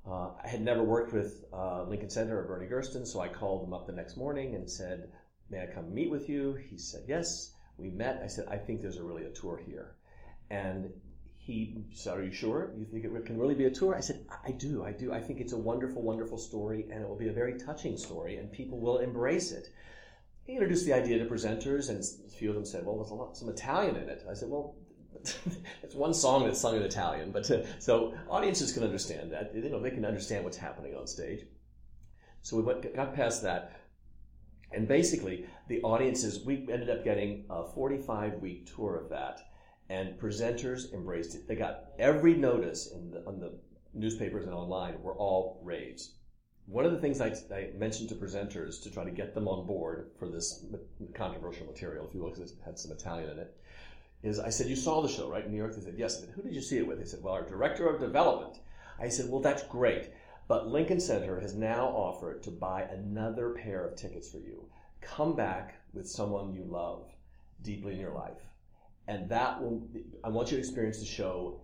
Uh, 0.07 0.31
I 0.43 0.49
had 0.49 0.63
never 0.63 0.85
worked 0.85 1.13
with 1.13 1.45
uh, 1.53 1.83
Lincoln 1.85 2.11
Center 2.11 2.39
or 2.39 2.45
Bernie 2.45 2.69
Gersten, 2.69 3.05
so 3.07 3.21
I 3.21 3.29
called 3.29 3.67
him 3.67 3.75
up 3.75 3.87
the 3.87 3.93
next 3.93 4.17
morning 4.17 4.55
and 4.55 4.71
said, 4.71 5.11
"May 5.51 5.63
I 5.63 5.67
come 5.67 5.95
meet 5.95 6.11
with 6.11 6.29
you?" 6.29 6.55
He 6.55 6.77
said, 6.77 7.05
"Yes." 7.07 7.53
We 7.79 7.91
met. 7.91 8.23
I 8.25 8.27
said, 8.27 8.47
"I 8.49 8.57
think 8.57 8.81
there's 8.81 8.97
a 8.97 9.05
really 9.05 9.25
a 9.25 9.31
tour 9.31 9.59
here," 9.59 9.97
and 10.49 10.91
he 11.47 11.77
said, 11.93 12.19
"Are 12.19 12.25
you 12.25 12.33
sure? 12.33 12.73
You 12.77 12.85
think 12.85 13.05
it 13.05 13.25
can 13.25 13.39
really 13.39 13.55
be 13.55 13.67
a 13.67 13.71
tour?" 13.71 13.95
I 13.95 14.01
said, 14.01 14.27
"I 14.45 14.51
do. 14.51 14.83
I 14.83 14.91
do. 14.91 15.13
I 15.13 15.21
think 15.21 15.41
it's 15.41 15.53
a 15.53 15.57
wonderful, 15.57 16.03
wonderful 16.03 16.39
story, 16.39 16.89
and 16.91 17.01
it 17.01 17.09
will 17.09 17.17
be 17.17 17.29
a 17.29 17.33
very 17.33 17.57
touching 17.57 17.97
story, 17.97 18.37
and 18.37 18.51
people 18.51 18.81
will 18.81 18.99
embrace 18.99 19.53
it." 19.53 19.69
He 20.43 20.55
introduced 20.55 20.87
the 20.87 20.93
idea 20.93 21.19
to 21.21 21.25
presenters, 21.25 21.89
and 21.89 22.03
a 22.27 22.37
few 22.37 22.49
of 22.49 22.57
them 22.57 22.65
said, 22.65 22.85
"Well, 22.85 22.97
there's 22.97 23.13
a 23.13 23.15
lot 23.15 23.37
some 23.37 23.49
Italian 23.49 23.95
in 23.95 24.09
it." 24.09 24.27
I 24.29 24.35
said, 24.35 24.49
"Well, 24.49 24.75
it's 25.85 25.95
one 25.95 26.15
song 26.15 26.47
that's 26.47 26.61
sung 26.61 26.75
in 26.75 26.83
Italian, 26.83 27.31
but 27.31 27.49
uh, 27.49 27.63
so 27.79 28.13
audiences 28.29 28.73
can 28.73 28.83
understand 28.83 29.31
that. 29.31 29.55
You 29.55 29.71
know, 29.71 29.81
they 29.81 29.93
can 29.93 30.05
understand 30.05 30.43
what's 30.43 30.57
happening 30.57 30.97
on 30.97 31.07
stage. 31.07 31.47
So 32.43 32.57
we 32.57 32.65
went, 32.65 32.93
got 32.95 33.15
past 33.15 33.45
that, 33.45 33.81
and 34.73 34.89
basically 34.89 35.47
the 35.69 35.81
audiences. 35.83 36.45
We 36.45 36.67
ended 36.73 36.91
up 36.91 37.05
getting 37.05 37.45
a 37.49 37.65
45 37.65 38.41
week 38.41 38.75
tour 38.75 38.97
of 38.97 39.11
that, 39.11 39.43
and 39.89 40.19
presenters 40.19 40.93
embraced 40.93 41.35
it. 41.35 41.47
They 41.47 41.55
got 41.55 41.85
every 41.99 42.35
notice 42.35 42.93
in 42.93 43.11
the, 43.11 43.25
on 43.27 43.39
the 43.39 43.53
newspapers 43.95 44.45
and 44.45 44.55
online 44.55 45.01
were 45.03 45.15
all 45.15 45.61
raves. 45.63 46.15
one 46.67 46.85
of 46.85 46.93
the 46.93 46.99
things 46.99 47.21
I, 47.21 47.35
I, 47.55 47.71
mentioned 47.77 48.09
to 48.11 48.15
presenters 48.15 48.83
to 48.83 48.91
try 48.91 49.05
to 49.05 49.11
get 49.11 49.35
them 49.35 49.49
on 49.49 49.67
board 49.67 50.11
for 50.19 50.29
this 50.29 50.65
controversial 51.15 51.67
material, 51.67 52.07
if 52.07 52.15
you 52.15 52.23
look, 52.23 52.37
it 52.39 52.51
had 52.65 52.79
some 52.79 52.91
Italian 52.91 53.31
in 53.31 53.39
it, 53.39 53.57
is 54.23 54.41
I 54.41 54.51
said, 54.51 54.67
You 54.67 54.77
saw 54.77 55.03
the 55.03 55.09
show, 55.09 55.29
right, 55.31 55.45
in 55.45 55.53
New 55.53 55.57
York? 55.57 55.75
They 55.77 55.83
said, 55.83 55.95
Yes. 55.97 56.17
I 56.17 56.21
said, 56.21 56.35
Who 56.35 56.43
did 56.43 56.55
you 56.55 56.61
see 56.61 56.79
it 56.79 56.87
with? 56.87 56.99
They 56.99 57.05
said, 57.05 57.23
Well, 57.23 57.35
our 57.35 57.47
director 57.47 57.89
of 57.89 58.01
development. 58.01 58.59
I 58.99 59.09
said, 59.09 59.31
Well, 59.31 59.41
that's 59.41 59.63
great. 59.65 60.11
But 60.49 60.69
Lincoln 60.69 61.01
Center 61.01 61.41
has 61.41 61.55
now 61.55 61.87
offered 61.87 62.43
to 62.45 62.51
buy 62.51 62.83
another 62.83 63.51
pair 63.51 63.85
of 63.85 63.97
tickets 63.97 64.31
for 64.31 64.39
you. 64.39 64.69
Come 65.01 65.35
back 65.37 65.75
with 65.93 66.09
someone 66.09 66.55
you 66.55 66.65
love 66.65 67.05
deeply 67.63 67.95
in 67.95 68.01
your 68.01 68.15
life. 68.15 68.39
And 69.09 69.29
that 69.29 69.63
will, 69.63 69.87
I 70.25 70.29
want 70.29 70.51
you 70.51 70.57
to 70.57 70.61
experience 70.61 70.99
the 70.99 71.07
show 71.07 71.61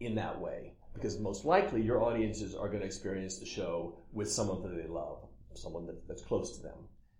in 0.00 0.14
that 0.14 0.40
way 0.40 0.72
because 0.94 1.18
most 1.18 1.44
likely 1.44 1.82
your 1.82 2.02
audiences 2.02 2.54
are 2.54 2.68
going 2.68 2.80
to 2.80 2.86
experience 2.86 3.38
the 3.38 3.46
show 3.46 3.98
with 4.12 4.30
someone 4.30 4.62
that 4.62 4.80
they 4.80 4.88
love, 4.88 5.18
someone 5.54 5.86
that, 5.86 6.06
that's 6.08 6.22
close 6.22 6.56
to 6.56 6.62
them. 6.62 6.76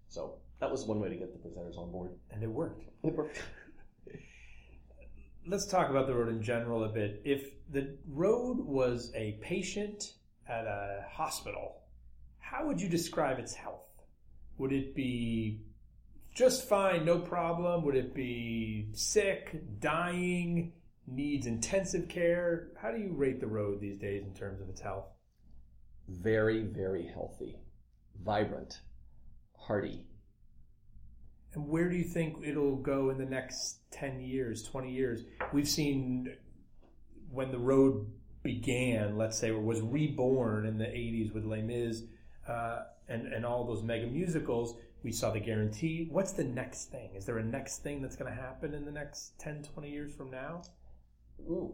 So 0.09 0.39
that 0.61 0.71
was 0.71 0.85
one 0.85 1.01
way 1.01 1.09
to 1.09 1.17
get 1.17 1.33
the 1.33 1.49
presenters 1.49 1.79
on 1.79 1.93
board. 1.93 2.11
And 2.31 2.43
it 2.43 2.49
worked. 2.49 2.85
It 3.05 3.15
worked. 3.15 3.41
Let's 5.47 5.67
talk 5.67 5.91
about 5.91 6.07
the 6.07 6.15
road 6.15 6.29
in 6.29 6.43
general 6.43 6.85
a 6.85 6.89
bit. 6.89 7.23
If 7.25 7.53
the 7.71 7.97
road 8.09 8.59
was 8.59 9.13
a 9.15 9.39
patient 9.43 10.15
at 10.49 10.65
a 10.67 11.05
hospital, 11.11 11.83
how 12.41 12.67
would 12.67 12.81
you 12.81 12.89
describe 12.89 13.39
its 13.39 13.55
health? 13.55 13.85
Would 14.57 14.73
it 14.73 14.95
be 14.95 15.61
just 16.39 16.69
fine, 16.69 17.05
no 17.05 17.19
problem? 17.19 17.85
Would 17.85 17.97
it 17.97 18.15
be 18.15 18.89
sick, 18.93 19.61
dying? 19.81 20.73
needs 21.11 21.47
intensive 21.47 22.09
care. 22.09 22.69
How 22.81 22.91
do 22.91 22.99
you 22.99 23.13
rate 23.13 23.41
the 23.41 23.47
road 23.47 23.81
these 23.81 23.99
days 23.99 24.25
in 24.25 24.35
terms 24.35 24.61
of 24.61 24.69
its 24.69 24.81
health? 24.81 25.07
Very, 26.09 26.63
very 26.63 27.07
healthy, 27.07 27.57
vibrant, 28.25 28.81
hearty. 29.57 30.05
And 31.55 31.69
where 31.69 31.89
do 31.89 31.97
you 31.97 32.05
think 32.05 32.37
it'll 32.45 32.77
go 32.77 33.11
in 33.11 33.19
the 33.19 33.25
next 33.25 33.81
10 33.93 34.21
years, 34.21 34.63
20 34.63 34.93
years? 34.93 35.25
We've 35.53 35.69
seen 35.69 36.37
when 37.31 37.51
the 37.51 37.59
road 37.59 38.07
began, 38.43 39.17
let's 39.17 39.39
say, 39.39 39.51
or 39.51 39.61
was 39.61 39.81
reborn 39.81 40.67
in 40.67 40.79
the 40.79 40.85
80s 40.85 41.35
with 41.35 41.45
Les 41.45 41.63
Mis 41.63 42.03
uh, 42.47 42.85
and, 43.09 43.27
and 43.33 43.45
all 43.45 43.67
those 43.67 43.83
mega 43.83 44.07
musicals, 44.07 44.77
we 45.03 45.13
saw 45.13 45.31
the 45.31 45.41
guarantee. 45.41 46.09
What's 46.11 46.33
the 46.33 46.45
next 46.45 46.91
thing? 46.91 47.11
Is 47.15 47.25
there 47.25 47.39
a 47.39 47.45
next 47.45 47.83
thing 47.83 48.03
that's 48.03 48.17
going 48.17 48.31
to 48.31 48.41
happen 48.41 48.75
in 48.75 48.85
the 48.85 48.91
next 48.91 49.39
10, 49.39 49.63
20 49.63 49.91
years 49.91 50.15
from 50.15 50.31
now? 50.31 50.63
Ooh, 51.49 51.73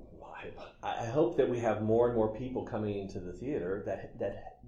I 0.83 1.07
hope 1.07 1.37
that 1.39 1.49
we 1.49 1.59
have 1.61 1.83
more 1.83 2.09
and 2.09 2.17
more 2.17 2.35
people 2.37 2.65
coming 2.65 2.99
into 2.99 3.19
the 3.19 3.33
theater 3.33 3.83
that 3.87 4.19
that 4.19 4.59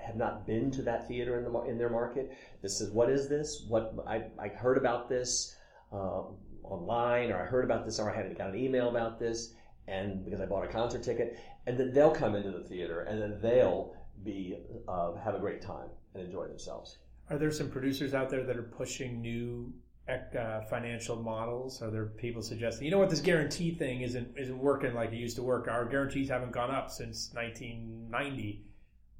have 0.00 0.16
not 0.16 0.46
been 0.46 0.70
to 0.70 0.82
that 0.82 1.08
theater 1.08 1.36
in 1.38 1.44
the 1.44 1.60
in 1.62 1.78
their 1.78 1.90
market. 1.90 2.32
This 2.62 2.80
is 2.80 2.92
what 2.92 3.10
is 3.10 3.28
this? 3.28 3.64
What 3.68 3.94
I, 4.06 4.22
I 4.38 4.48
heard 4.48 4.78
about 4.78 5.08
this 5.08 5.56
uh, 5.92 6.22
online, 6.62 7.32
or 7.32 7.42
I 7.42 7.46
heard 7.46 7.64
about 7.64 7.84
this, 7.84 7.98
or 7.98 8.10
I 8.10 8.16
had 8.16 8.38
got 8.38 8.50
an 8.50 8.56
email 8.56 8.88
about 8.88 9.18
this, 9.18 9.54
and 9.88 10.24
because 10.24 10.40
I 10.40 10.46
bought 10.46 10.64
a 10.64 10.68
concert 10.68 11.02
ticket, 11.02 11.38
and 11.66 11.76
then 11.76 11.92
they'll 11.92 12.14
come 12.14 12.36
into 12.36 12.52
the 12.52 12.64
theater, 12.64 13.00
and 13.02 13.20
then 13.20 13.40
they'll 13.42 13.94
be 14.24 14.58
uh, 14.88 15.14
have 15.16 15.34
a 15.34 15.40
great 15.40 15.60
time 15.60 15.88
and 16.14 16.22
enjoy 16.22 16.46
themselves. 16.46 16.98
Are 17.28 17.38
there 17.38 17.50
some 17.50 17.70
producers 17.70 18.14
out 18.14 18.30
there 18.30 18.44
that 18.44 18.56
are 18.56 18.62
pushing 18.62 19.20
new 19.20 19.72
uh, 20.08 20.60
financial 20.70 21.16
models? 21.16 21.82
Are 21.82 21.90
there 21.90 22.06
people 22.06 22.40
suggesting, 22.40 22.84
you 22.84 22.92
know 22.92 22.98
what, 22.98 23.10
this 23.10 23.20
guarantee 23.20 23.72
thing 23.72 24.02
isn't 24.02 24.36
isn't 24.36 24.58
working 24.58 24.94
like 24.94 25.12
it 25.12 25.16
used 25.16 25.36
to 25.36 25.42
work? 25.42 25.66
Our 25.66 25.84
guarantees 25.86 26.28
haven't 26.28 26.52
gone 26.52 26.70
up 26.70 26.90
since 26.90 27.30
1990. 27.34 28.64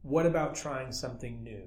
What 0.03 0.25
about 0.25 0.55
trying 0.55 0.93
something 0.93 1.43
new? 1.43 1.65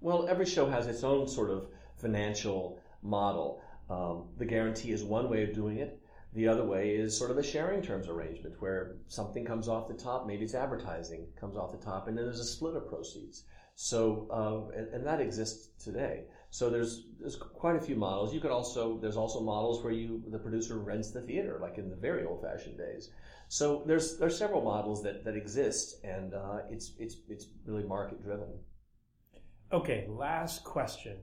Well, 0.00 0.28
every 0.28 0.44
show 0.44 0.68
has 0.68 0.86
its 0.86 1.02
own 1.02 1.26
sort 1.26 1.48
of 1.50 1.68
financial 1.96 2.78
model. 3.02 3.62
Um, 3.88 4.24
the 4.36 4.44
guarantee 4.44 4.92
is 4.92 5.02
one 5.02 5.30
way 5.30 5.44
of 5.44 5.54
doing 5.54 5.78
it. 5.78 5.98
The 6.34 6.48
other 6.48 6.64
way 6.64 6.90
is 6.90 7.16
sort 7.16 7.30
of 7.30 7.38
a 7.38 7.42
sharing 7.42 7.80
terms 7.80 8.08
arrangement 8.08 8.60
where 8.60 8.96
something 9.08 9.44
comes 9.46 9.68
off 9.68 9.88
the 9.88 9.94
top, 9.94 10.26
maybe 10.26 10.44
it's 10.44 10.54
advertising 10.54 11.28
comes 11.40 11.56
off 11.56 11.72
the 11.72 11.78
top, 11.78 12.08
and 12.08 12.18
then 12.18 12.24
there's 12.24 12.40
a 12.40 12.44
split 12.44 12.76
of 12.76 12.88
proceeds. 12.88 13.44
So, 13.76 14.28
uh, 14.30 14.76
and, 14.78 14.88
and 14.94 15.06
that 15.06 15.20
exists 15.20 15.68
today. 15.82 16.24
So 16.50 16.70
there's 16.70 17.06
there's 17.18 17.34
quite 17.34 17.74
a 17.74 17.80
few 17.80 17.96
models. 17.96 18.32
You 18.32 18.40
could 18.40 18.52
also 18.52 18.98
there's 18.98 19.16
also 19.16 19.40
models 19.40 19.82
where 19.82 19.92
you 19.92 20.22
the 20.28 20.38
producer 20.38 20.78
rents 20.78 21.10
the 21.10 21.22
theater, 21.22 21.58
like 21.60 21.78
in 21.78 21.90
the 21.90 21.96
very 21.96 22.24
old 22.24 22.42
fashioned 22.42 22.78
days. 22.78 23.10
So 23.48 23.82
there's 23.86 24.18
there's 24.18 24.38
several 24.38 24.62
models 24.62 25.02
that, 25.02 25.24
that 25.24 25.34
exist, 25.36 26.04
and 26.04 26.32
uh, 26.32 26.58
it's 26.70 26.92
it's 26.98 27.16
it's 27.28 27.46
really 27.66 27.82
market 27.82 28.22
driven. 28.22 28.48
Okay, 29.72 30.06
last 30.08 30.62
question. 30.62 31.16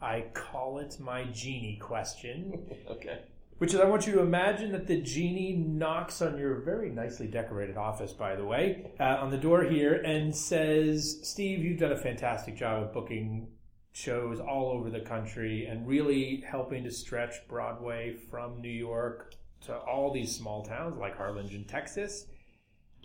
I 0.00 0.26
call 0.32 0.78
it 0.78 0.98
my 0.98 1.24
genie 1.24 1.78
question. 1.80 2.66
okay. 2.90 3.20
Which 3.58 3.72
is, 3.72 3.80
I 3.80 3.84
want 3.84 4.06
you 4.06 4.14
to 4.14 4.20
imagine 4.20 4.72
that 4.72 4.88
the 4.88 5.00
genie 5.00 5.54
knocks 5.54 6.20
on 6.20 6.38
your 6.38 6.56
very 6.56 6.90
nicely 6.90 7.28
decorated 7.28 7.76
office, 7.76 8.12
by 8.12 8.34
the 8.34 8.44
way, 8.44 8.90
uh, 8.98 9.18
on 9.20 9.30
the 9.30 9.38
door 9.38 9.62
here, 9.62 9.94
and 9.94 10.34
says, 10.34 11.20
"Steve, 11.22 11.64
you've 11.64 11.78
done 11.78 11.92
a 11.92 11.96
fantastic 11.96 12.56
job 12.56 12.82
of 12.82 12.92
booking 12.92 13.48
shows 13.92 14.40
all 14.40 14.70
over 14.70 14.90
the 14.90 15.00
country 15.00 15.66
and 15.66 15.86
really 15.86 16.42
helping 16.46 16.82
to 16.82 16.90
stretch 16.90 17.46
Broadway 17.46 18.16
from 18.28 18.60
New 18.60 18.68
York 18.68 19.34
to 19.62 19.76
all 19.76 20.12
these 20.12 20.34
small 20.34 20.64
towns 20.64 20.96
like 20.96 21.16
Harlingen, 21.16 21.64
Texas. 21.64 22.26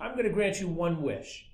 I'm 0.01 0.13
going 0.13 0.25
to 0.25 0.33
grant 0.33 0.59
you 0.59 0.67
one 0.67 1.03
wish. 1.03 1.47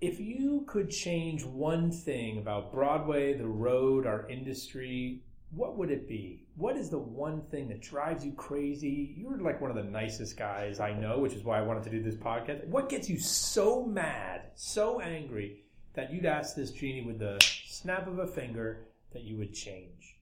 If 0.00 0.18
you 0.18 0.64
could 0.66 0.88
change 0.88 1.44
one 1.44 1.92
thing 1.92 2.38
about 2.38 2.72
Broadway, 2.72 3.34
the 3.34 3.46
road, 3.46 4.06
our 4.06 4.26
industry, 4.30 5.20
what 5.52 5.76
would 5.76 5.90
it 5.90 6.08
be? 6.08 6.46
What 6.56 6.76
is 6.76 6.90
the 6.90 6.98
one 6.98 7.42
thing 7.50 7.68
that 7.68 7.80
drives 7.80 8.24
you 8.24 8.32
crazy? 8.32 9.14
You're 9.16 9.38
like 9.38 9.60
one 9.60 9.70
of 9.70 9.76
the 9.76 9.90
nicest 9.90 10.36
guys 10.36 10.78
I 10.78 10.92
know, 10.92 11.18
which 11.18 11.32
is 11.32 11.42
why 11.42 11.58
I 11.58 11.62
wanted 11.62 11.82
to 11.84 11.90
do 11.90 12.02
this 12.02 12.14
podcast. 12.14 12.66
What 12.68 12.88
gets 12.88 13.10
you 13.10 13.18
so 13.18 13.84
mad, 13.84 14.42
so 14.54 15.00
angry 15.00 15.64
that 15.94 16.12
you'd 16.12 16.26
ask 16.26 16.54
this 16.54 16.70
genie 16.70 17.02
with 17.02 17.18
the 17.18 17.38
snap 17.66 18.06
of 18.06 18.20
a 18.20 18.26
finger 18.26 18.86
that 19.12 19.22
you 19.22 19.36
would 19.38 19.52
change? 19.52 20.18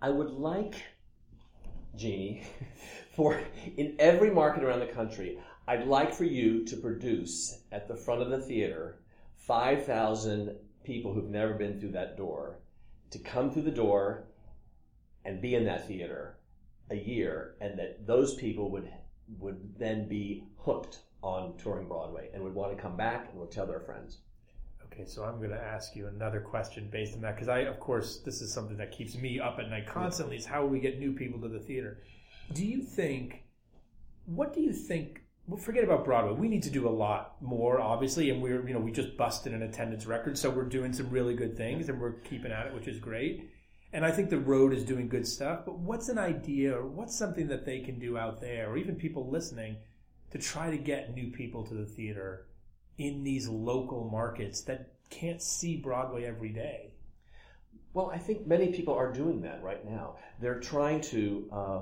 I 0.00 0.10
would 0.10 0.30
like, 0.30 0.74
Genie, 1.94 2.42
for 3.14 3.40
in 3.76 3.94
every 4.00 4.30
market 4.30 4.64
around 4.64 4.80
the 4.80 4.86
country, 4.86 5.38
I'd 5.68 5.86
like 5.86 6.12
for 6.12 6.24
you 6.24 6.64
to 6.64 6.76
produce 6.76 7.60
at 7.70 7.86
the 7.86 7.94
front 7.94 8.20
of 8.20 8.30
the 8.30 8.40
theater 8.40 8.98
5,000 9.36 10.56
people 10.82 11.14
who've 11.14 11.30
never 11.30 11.54
been 11.54 11.78
through 11.78 11.92
that 11.92 12.16
door 12.16 12.58
to 13.12 13.18
come 13.18 13.50
through 13.50 13.62
the 13.62 13.70
door 13.70 14.24
and 15.24 15.40
be 15.40 15.54
in 15.54 15.64
that 15.64 15.86
theater 15.86 16.38
a 16.90 16.96
year, 16.96 17.54
and 17.60 17.78
that 17.78 18.06
those 18.06 18.34
people 18.34 18.70
would 18.70 18.90
would 19.38 19.78
then 19.78 20.08
be 20.08 20.44
hooked 20.58 20.98
on 21.22 21.56
touring 21.56 21.86
Broadway 21.86 22.28
and 22.34 22.42
would 22.42 22.54
want 22.54 22.76
to 22.76 22.82
come 22.82 22.96
back 22.96 23.28
and 23.30 23.40
would 23.40 23.50
tell 23.50 23.66
their 23.66 23.80
friends. 23.80 24.18
Okay, 24.86 25.06
so 25.06 25.24
I'm 25.24 25.38
going 25.38 25.50
to 25.50 25.62
ask 25.62 25.96
you 25.96 26.08
another 26.08 26.40
question 26.40 26.88
based 26.92 27.14
on 27.14 27.22
that 27.22 27.34
because 27.34 27.48
I, 27.48 27.60
of 27.60 27.80
course, 27.80 28.18
this 28.18 28.42
is 28.42 28.52
something 28.52 28.76
that 28.76 28.92
keeps 28.92 29.14
me 29.14 29.40
up 29.40 29.58
at 29.58 29.70
night 29.70 29.86
constantly. 29.86 30.36
Is 30.36 30.44
how 30.44 30.66
we 30.66 30.80
get 30.80 30.98
new 30.98 31.12
people 31.12 31.40
to 31.40 31.48
the 31.48 31.60
theater. 31.60 32.02
Do 32.52 32.66
you 32.66 32.82
think? 32.82 33.44
What 34.26 34.52
do 34.52 34.60
you 34.60 34.72
think? 34.72 35.21
Well, 35.52 35.60
forget 35.60 35.84
about 35.84 36.06
Broadway. 36.06 36.32
We 36.32 36.48
need 36.48 36.62
to 36.62 36.70
do 36.70 36.88
a 36.88 36.96
lot 37.06 37.36
more, 37.42 37.78
obviously, 37.78 38.30
and 38.30 38.40
we're 38.40 38.66
you 38.66 38.72
know 38.72 38.80
we 38.80 38.90
just 38.90 39.18
busted 39.18 39.52
an 39.52 39.60
attendance 39.60 40.06
record, 40.06 40.38
so 40.38 40.48
we're 40.48 40.64
doing 40.64 40.94
some 40.94 41.10
really 41.10 41.34
good 41.34 41.58
things 41.58 41.90
and 41.90 42.00
we're 42.00 42.20
keeping 42.20 42.50
at 42.50 42.66
it, 42.66 42.74
which 42.74 42.88
is 42.88 42.98
great. 42.98 43.50
And 43.92 44.02
I 44.02 44.12
think 44.12 44.30
the 44.30 44.38
road 44.38 44.72
is 44.72 44.82
doing 44.82 45.10
good 45.10 45.26
stuff. 45.26 45.66
But 45.66 45.78
what's 45.78 46.08
an 46.08 46.16
idea 46.16 46.74
or 46.74 46.86
what's 46.86 47.14
something 47.14 47.48
that 47.48 47.66
they 47.66 47.80
can 47.80 47.98
do 47.98 48.16
out 48.16 48.40
there, 48.40 48.70
or 48.70 48.78
even 48.78 48.94
people 48.94 49.28
listening, 49.28 49.76
to 50.30 50.38
try 50.38 50.70
to 50.70 50.78
get 50.78 51.14
new 51.14 51.30
people 51.30 51.66
to 51.66 51.74
the 51.74 51.84
theater 51.84 52.46
in 52.96 53.22
these 53.22 53.46
local 53.46 54.08
markets 54.10 54.62
that 54.62 54.94
can't 55.10 55.42
see 55.42 55.76
Broadway 55.76 56.24
every 56.24 56.48
day? 56.48 56.94
Well, 57.92 58.10
I 58.10 58.16
think 58.16 58.46
many 58.46 58.68
people 58.68 58.94
are 58.94 59.12
doing 59.12 59.42
that 59.42 59.62
right 59.62 59.84
now. 59.84 60.16
They're 60.40 60.60
trying 60.60 61.02
to 61.12 61.50
uh, 61.52 61.80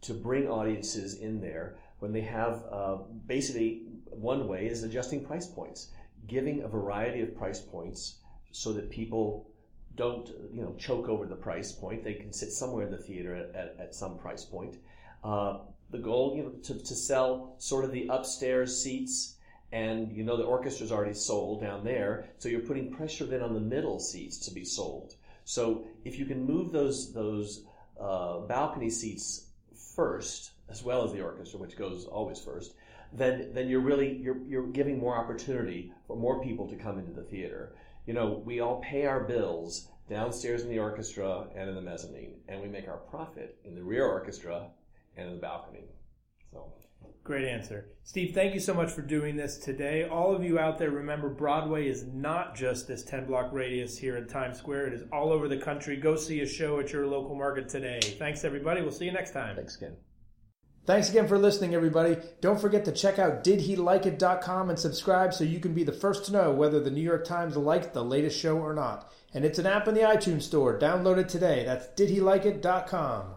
to 0.00 0.14
bring 0.14 0.48
audiences 0.48 1.14
in 1.14 1.40
there 1.40 1.76
when 2.04 2.12
they 2.12 2.20
have 2.20 2.62
uh, 2.70 2.98
basically 3.26 3.80
one 4.10 4.46
way 4.46 4.66
is 4.66 4.82
adjusting 4.82 5.24
price 5.24 5.46
points, 5.46 5.88
giving 6.26 6.62
a 6.62 6.68
variety 6.68 7.22
of 7.22 7.34
price 7.34 7.60
points 7.60 8.16
so 8.52 8.74
that 8.74 8.90
people 8.90 9.48
don't 9.96 10.28
you 10.52 10.60
know 10.60 10.74
choke 10.76 11.08
over 11.08 11.24
the 11.24 11.34
price 11.34 11.72
point. 11.72 12.04
They 12.04 12.12
can 12.12 12.30
sit 12.30 12.52
somewhere 12.52 12.84
in 12.84 12.90
the 12.90 12.98
theater 12.98 13.34
at, 13.34 13.54
at, 13.56 13.76
at 13.80 13.94
some 13.94 14.18
price 14.18 14.44
point. 14.44 14.76
Uh, 15.24 15.60
the 15.90 15.96
goal, 15.96 16.34
you 16.36 16.42
know, 16.42 16.50
to, 16.50 16.74
to 16.74 16.94
sell 16.94 17.54
sort 17.56 17.86
of 17.86 17.92
the 17.92 18.06
upstairs 18.08 18.76
seats 18.76 19.36
and 19.72 20.12
you 20.12 20.24
know 20.24 20.36
the 20.36 20.44
orchestra's 20.44 20.92
already 20.92 21.14
sold 21.14 21.62
down 21.62 21.84
there, 21.84 22.26
so 22.36 22.50
you're 22.50 22.60
putting 22.60 22.92
pressure 22.92 23.24
then 23.24 23.40
on 23.40 23.54
the 23.54 23.60
middle 23.74 23.98
seats 23.98 24.36
to 24.40 24.52
be 24.52 24.66
sold. 24.66 25.14
So 25.46 25.86
if 26.04 26.18
you 26.18 26.26
can 26.26 26.44
move 26.44 26.70
those 26.70 27.14
those 27.14 27.64
uh, 27.98 28.40
balcony 28.40 28.90
seats 28.90 29.46
first, 29.96 30.50
as 30.68 30.82
well 30.82 31.04
as 31.04 31.12
the 31.12 31.22
orchestra, 31.22 31.58
which 31.58 31.76
goes 31.76 32.06
always 32.06 32.40
first, 32.40 32.74
then 33.12 33.50
then 33.52 33.68
you're 33.68 33.80
really 33.80 34.16
you're 34.16 34.42
you're 34.46 34.66
giving 34.66 34.98
more 34.98 35.16
opportunity 35.16 35.92
for 36.06 36.16
more 36.16 36.42
people 36.42 36.68
to 36.68 36.76
come 36.76 36.98
into 36.98 37.12
the 37.12 37.22
theater. 37.22 37.74
You 38.06 38.14
know, 38.14 38.42
we 38.44 38.60
all 38.60 38.80
pay 38.82 39.06
our 39.06 39.24
bills 39.24 39.88
downstairs 40.08 40.62
in 40.62 40.68
the 40.68 40.78
orchestra 40.78 41.46
and 41.54 41.68
in 41.68 41.74
the 41.74 41.80
mezzanine, 41.80 42.34
and 42.48 42.60
we 42.60 42.68
make 42.68 42.88
our 42.88 42.98
profit 42.98 43.56
in 43.64 43.74
the 43.74 43.82
rear 43.82 44.06
orchestra 44.06 44.66
and 45.16 45.28
in 45.28 45.34
the 45.36 45.40
balcony. 45.40 45.84
So. 46.52 46.72
Great 47.22 47.46
answer. 47.46 47.86
Steve, 48.02 48.34
thank 48.34 48.52
you 48.52 48.60
so 48.60 48.74
much 48.74 48.90
for 48.90 49.00
doing 49.00 49.34
this 49.34 49.56
today. 49.56 50.06
All 50.06 50.36
of 50.36 50.44
you 50.44 50.58
out 50.58 50.78
there, 50.78 50.90
remember 50.90 51.30
Broadway 51.30 51.88
is 51.88 52.04
not 52.12 52.54
just 52.54 52.86
this 52.86 53.02
10 53.02 53.24
block 53.24 53.50
radius 53.50 53.96
here 53.96 54.18
in 54.18 54.28
Times 54.28 54.58
Square. 54.58 54.88
It 54.88 54.92
is 54.92 55.04
all 55.10 55.32
over 55.32 55.48
the 55.48 55.56
country. 55.56 55.96
Go 55.96 56.16
see 56.16 56.40
a 56.40 56.46
show 56.46 56.80
at 56.80 56.92
your 56.92 57.06
local 57.06 57.34
market 57.34 57.70
today. 57.70 58.00
Thanks, 58.18 58.44
everybody. 58.44 58.82
We'll 58.82 58.92
see 58.92 59.06
you 59.06 59.12
next 59.12 59.30
time. 59.30 59.56
Thanks 59.56 59.76
again. 59.76 59.96
Thanks 60.86 61.08
again 61.08 61.26
for 61.28 61.38
listening, 61.38 61.74
everybody. 61.74 62.18
Don't 62.42 62.60
forget 62.60 62.84
to 62.84 62.92
check 62.92 63.18
out 63.18 63.42
didhelikeit.com 63.42 64.68
and 64.68 64.78
subscribe 64.78 65.32
so 65.32 65.42
you 65.42 65.58
can 65.58 65.72
be 65.72 65.82
the 65.82 65.92
first 65.92 66.26
to 66.26 66.32
know 66.32 66.52
whether 66.52 66.78
the 66.78 66.90
New 66.90 67.00
York 67.00 67.24
Times 67.24 67.56
liked 67.56 67.94
the 67.94 68.04
latest 68.04 68.38
show 68.38 68.58
or 68.58 68.74
not. 68.74 69.10
And 69.32 69.46
it's 69.46 69.58
an 69.58 69.66
app 69.66 69.88
in 69.88 69.94
the 69.94 70.02
iTunes 70.02 70.42
Store. 70.42 70.78
Download 70.78 71.16
it 71.16 71.30
today. 71.30 71.64
That's 71.64 71.86
didhelikeit.com. 71.98 73.36